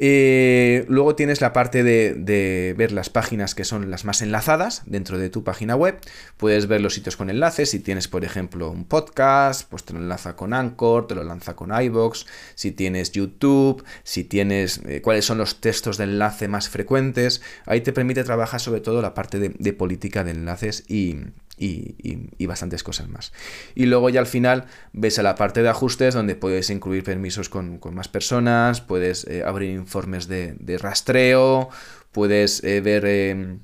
Eh, 0.04 0.84
luego 0.90 1.14
tienes 1.14 1.42
la 1.42 1.54
parte 1.54 1.84
de, 1.84 2.74
ver 2.76 2.92
las 2.92 3.12
páginas 3.12 3.54
que 3.54 3.64
son 3.64 3.92
las 3.92 4.04
más 4.04 4.24
enlazadas 4.24 4.82
dentro 4.88 5.20
de 5.20 5.30
tu 5.30 5.44
página 5.44 5.76
web. 5.76 6.00
Puedes 6.38 6.66
ver 6.66 6.82
los 6.82 6.96
sitios 6.96 7.16
con 7.16 7.30
enlaces. 7.30 7.70
Si 7.70 7.80
tienes, 7.80 8.08
por 8.08 8.26
ejemplo, 8.26 8.72
un 8.72 8.86
podcast, 8.86 9.70
pues 9.70 9.84
te 9.84 9.94
lo 9.94 10.00
enlaza 10.00 10.36
con 10.36 10.56
Anchor, 10.56 11.06
te 11.06 11.14
lo 11.14 11.24
lanza 11.24 11.56
con 11.56 11.72
iBox. 11.72 12.26
Si 12.56 12.72
tienes 12.72 13.12
YouTube, 13.12 13.86
si 14.04 14.24
tienes 14.24 14.82
eh, 14.88 15.04
cuáles 15.04 15.24
son 15.26 15.38
los 15.38 15.62
textos 15.62 15.98
de 15.98 16.06
enlace 16.06 16.48
más 16.48 16.68
frecuentes. 16.68 17.44
Ahí 17.68 17.82
te 17.82 17.94
permite 17.94 18.24
trabajar 18.24 18.60
sobre 18.60 18.82
todo 18.82 19.04
la 19.04 19.14
parte 19.14 19.38
de 19.38 19.74
política 19.74 20.24
de 20.24 20.32
enlaces 20.32 20.84
y, 20.90 21.18
y, 21.62 22.45
bastantes 22.45 22.84
cosas 22.84 23.08
más. 23.08 23.32
Y 23.76 23.86
luego 23.86 24.10
ya 24.10 24.19
al 24.19 24.28
final 24.28 24.65
ves 24.93 25.19
a 25.19 25.24
la 25.24 25.36
parte 25.36 25.62
de 25.62 25.69
ajustes 25.69 26.13
donde 26.13 26.36
puedes 26.36 26.69
incluir 26.69 27.04
permisos 27.04 27.50
con, 27.50 27.80
más 27.91 28.08
personas, 28.08 28.82
puedes 28.82 29.26
eh, 29.28 29.43
abrir 29.45 29.71
informes 29.71 30.28
de, 30.28 30.78
rastreo, 30.80 31.69
puedes 32.12 32.63
eh, 32.63 32.82
ver 32.82 33.06
em, 33.06 33.60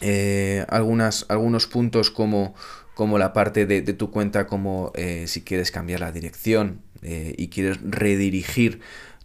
eh, 0.00 0.64
algunas, 0.68 1.26
algunos 1.28 1.66
puntos 1.66 2.10
como, 2.10 2.54
como 2.94 3.18
la 3.18 3.32
parte 3.32 3.66
de 3.66 3.82
tu 3.94 4.10
cuenta, 4.10 4.46
como 4.46 4.92
si 5.26 5.42
quieres 5.42 5.70
cambiar 5.70 6.00
la 6.00 6.12
dirección 6.12 6.82
y 7.02 7.48
quieres 7.48 7.78
redirigir 7.82 8.80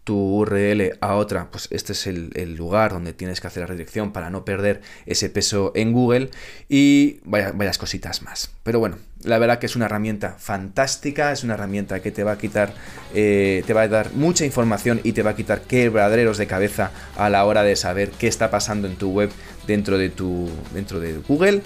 tu 0.09 0.15
URL 0.15 0.97
a 1.01 1.13
otra, 1.17 1.51
pues 1.51 1.67
este 1.69 1.93
es 1.93 2.07
el, 2.07 2.55
lugar 2.55 2.93
donde 2.93 3.13
tienes 3.13 3.39
que 3.39 3.45
hacer 3.45 3.61
la 3.61 3.67
redirección 3.67 4.11
para 4.11 4.31
no 4.31 4.43
perder 4.43 4.81
ese 5.05 5.29
peso 5.29 5.71
en 5.75 5.93
Google 5.93 6.31
y 6.67 7.19
vayas, 7.25 7.77
cositas 7.77 8.23
más. 8.23 8.49
Pero 8.63 8.79
bueno, 8.79 8.97
la 9.21 9.37
verdad 9.37 9.59
que 9.59 9.67
es 9.67 9.75
una 9.75 9.85
herramienta 9.85 10.35
fantástica, 10.39 11.31
es 11.31 11.43
una 11.43 11.53
herramienta 11.53 11.99
que 11.99 12.09
te 12.09 12.23
va 12.23 12.31
a 12.31 12.37
quitar, 12.39 12.73
eh, 13.13 13.61
te 13.67 13.73
va 13.75 13.81
a 13.81 13.87
dar 13.87 14.11
mucha 14.13 14.45
información 14.45 14.99
y 15.03 15.11
te 15.11 15.21
va 15.21 15.29
a 15.29 15.35
quitar 15.35 15.61
quebraderos 15.61 16.39
de 16.39 16.47
cabeza 16.47 16.89
a 17.15 17.29
la 17.29 17.45
hora 17.45 17.61
de 17.61 17.75
saber 17.75 18.09
qué 18.09 18.27
está 18.27 18.49
pasando 18.49 18.87
en 18.87 18.95
tu 18.95 19.11
web 19.11 19.29
dentro 19.67 19.99
de, 19.99 20.09
tu, 20.09 20.49
dentro 20.73 20.99
de 20.99 21.19
Google. 21.19 21.61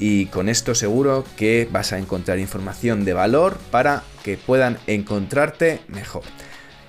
Y 0.00 0.26
con 0.26 0.48
esto 0.48 0.74
seguro 0.74 1.24
que 1.36 1.68
vas 1.70 1.92
a 1.92 1.98
encontrar 1.98 2.40
información 2.40 3.04
de 3.04 3.12
valor 3.12 3.56
para 3.70 4.02
que 4.24 4.36
puedan 4.36 4.78
encontrarte 4.88 5.78
mejor. 5.86 6.24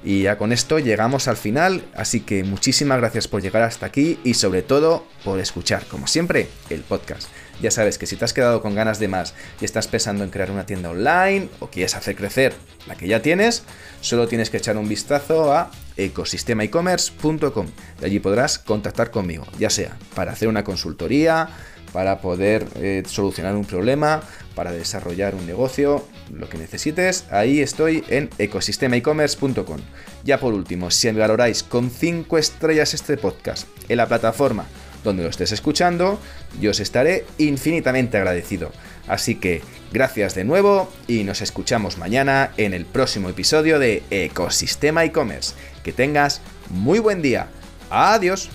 Y 0.05 0.21
ya 0.21 0.37
con 0.37 0.53
esto 0.53 0.77
llegamos 0.77 1.27
al 1.27 1.35
final, 1.35 1.83
así 1.95 2.19
que 2.19 2.43
muchísimas 2.43 2.99
gracias 2.99 3.27
por 3.27 3.41
llegar 3.41 3.63
hasta 3.63 3.87
aquí 3.87 4.19
y 4.23 4.35
sobre 4.35 4.61
todo 4.61 5.03
por 5.23 5.39
escuchar, 5.39 5.83
como 5.87 6.05
siempre, 6.05 6.47
el 6.69 6.81
podcast. 6.81 7.27
Ya 7.59 7.71
sabes 7.71 7.97
que 7.97 8.05
si 8.05 8.15
te 8.15 8.23
has 8.23 8.33
quedado 8.33 8.61
con 8.61 8.75
ganas 8.75 8.99
de 8.99 9.07
más 9.07 9.33
y 9.59 9.65
estás 9.65 9.87
pensando 9.87 10.23
en 10.23 10.29
crear 10.29 10.51
una 10.51 10.67
tienda 10.67 10.91
online 10.91 11.49
o 11.59 11.67
quieres 11.67 11.95
hacer 11.95 12.15
crecer 12.15 12.53
la 12.85 12.95
que 12.95 13.07
ya 13.07 13.23
tienes, 13.23 13.63
solo 14.01 14.27
tienes 14.27 14.51
que 14.51 14.57
echar 14.57 14.77
un 14.77 14.87
vistazo 14.87 15.51
a 15.51 15.71
ecosistemaecommerce.com. 15.97 17.67
De 17.99 18.05
allí 18.05 18.19
podrás 18.19 18.59
contactar 18.59 19.09
conmigo, 19.09 19.47
ya 19.57 19.71
sea 19.71 19.97
para 20.13 20.33
hacer 20.33 20.49
una 20.49 20.63
consultoría, 20.63 21.49
para 21.95 22.19
poder 22.19 22.67
eh, 22.75 23.03
solucionar 23.07 23.55
un 23.55 23.63
problema, 23.63 24.21
para 24.53 24.73
desarrollar 24.73 25.33
un 25.33 25.47
negocio, 25.47 26.05
lo 26.29 26.49
que 26.49 26.57
necesites, 26.57 27.23
ahí 27.31 27.61
estoy 27.61 28.03
en 28.09 28.29
ecosistemaecommerce.com. 28.37 29.79
Ya 30.25 30.37
por 30.37 30.53
último, 30.53 30.91
si 30.91 31.09
valoráis 31.11 31.63
con 31.63 31.89
5 31.89 32.37
estrellas 32.37 32.93
este 32.93 33.15
podcast 33.15 33.65
en 33.87 33.95
la 33.95 34.07
plataforma 34.07 34.65
donde 35.05 35.23
lo 35.23 35.29
estés 35.29 35.53
escuchando, 35.53 36.19
yo 36.59 36.71
os 36.71 36.81
estaré 36.81 37.23
infinitamente 37.37 38.17
agradecido. 38.17 38.73
Así 39.07 39.35
que 39.35 39.61
gracias 39.93 40.35
de 40.35 40.43
nuevo 40.43 40.91
y 41.07 41.23
nos 41.23 41.41
escuchamos 41.41 41.97
mañana 41.97 42.51
en 42.57 42.73
el 42.73 42.85
próximo 42.85 43.29
episodio 43.29 43.79
de 43.79 44.03
Ecosistema 44.09 45.05
e-commerce. 45.05 45.53
Que 45.81 45.93
tengas 45.93 46.41
muy 46.69 46.99
buen 46.99 47.21
día. 47.21 47.47
Adiós. 47.89 48.49